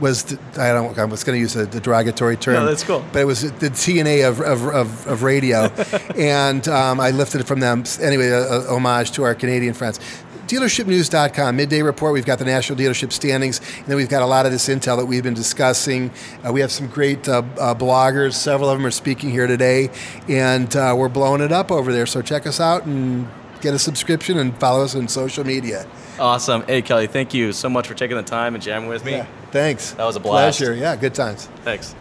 was 0.00 0.24
the, 0.24 0.38
I 0.60 0.72
don't 0.72 0.98
I 0.98 1.04
was 1.04 1.24
going 1.24 1.36
to 1.36 1.40
use 1.40 1.56
a, 1.56 1.66
the 1.66 1.80
derogatory 1.80 2.36
term. 2.36 2.54
No, 2.54 2.66
that's 2.66 2.84
cool. 2.84 3.04
But 3.12 3.22
it 3.22 3.24
was 3.24 3.42
the 3.42 3.70
TNA 3.70 4.28
of 4.28 4.40
of, 4.40 4.66
of, 4.66 5.06
of 5.06 5.22
radio, 5.22 5.64
and 6.16 6.66
um, 6.68 7.00
I 7.00 7.10
lifted 7.10 7.40
it 7.40 7.46
from 7.46 7.60
them. 7.60 7.84
Anyway, 8.00 8.28
a, 8.28 8.42
a 8.42 8.74
homage 8.74 9.12
to 9.12 9.24
our 9.24 9.34
Canadian 9.34 9.74
friends. 9.74 10.00
Dealershipnews.com, 10.46 11.56
midday 11.56 11.82
report. 11.82 12.12
We've 12.12 12.24
got 12.24 12.38
the 12.38 12.44
national 12.44 12.78
dealership 12.78 13.10
standings, 13.10 13.58
and 13.78 13.86
then 13.86 13.96
we've 13.96 14.08
got 14.08 14.22
a 14.22 14.26
lot 14.26 14.46
of 14.46 14.52
this 14.52 14.68
intel 14.68 14.96
that 14.96 15.06
we've 15.06 15.24
been 15.24 15.34
discussing. 15.34 16.12
Uh, 16.46 16.52
we 16.52 16.60
have 16.60 16.70
some 16.70 16.86
great 16.86 17.28
uh, 17.28 17.42
uh, 17.58 17.74
bloggers. 17.74 18.34
Several 18.34 18.70
of 18.70 18.78
them 18.78 18.86
are 18.86 18.92
speaking 18.92 19.30
here 19.30 19.48
today, 19.48 19.90
and 20.28 20.76
uh, 20.76 20.94
we're 20.96 21.08
blowing 21.08 21.40
it 21.40 21.50
up 21.50 21.72
over 21.72 21.92
there. 21.92 22.06
So 22.06 22.22
check 22.22 22.46
us 22.46 22.60
out 22.60 22.86
and 22.86 23.28
get 23.66 23.74
a 23.74 23.78
subscription 23.78 24.38
and 24.38 24.56
follow 24.58 24.84
us 24.84 24.94
on 24.94 25.08
social 25.08 25.44
media. 25.44 25.86
Awesome. 26.20 26.62
Hey, 26.62 26.82
Kelly, 26.82 27.08
thank 27.08 27.34
you 27.34 27.52
so 27.52 27.68
much 27.68 27.88
for 27.88 27.94
taking 27.94 28.16
the 28.16 28.22
time 28.22 28.54
and 28.54 28.62
jamming 28.62 28.88
with 28.88 29.04
me. 29.04 29.12
Yeah, 29.12 29.26
thanks. 29.50 29.90
That 29.92 30.04
was 30.04 30.14
a 30.14 30.20
blast. 30.20 30.58
Pleasure. 30.58 30.74
Yeah, 30.74 30.94
good 30.94 31.14
times. 31.14 31.48
Thanks. 31.64 31.94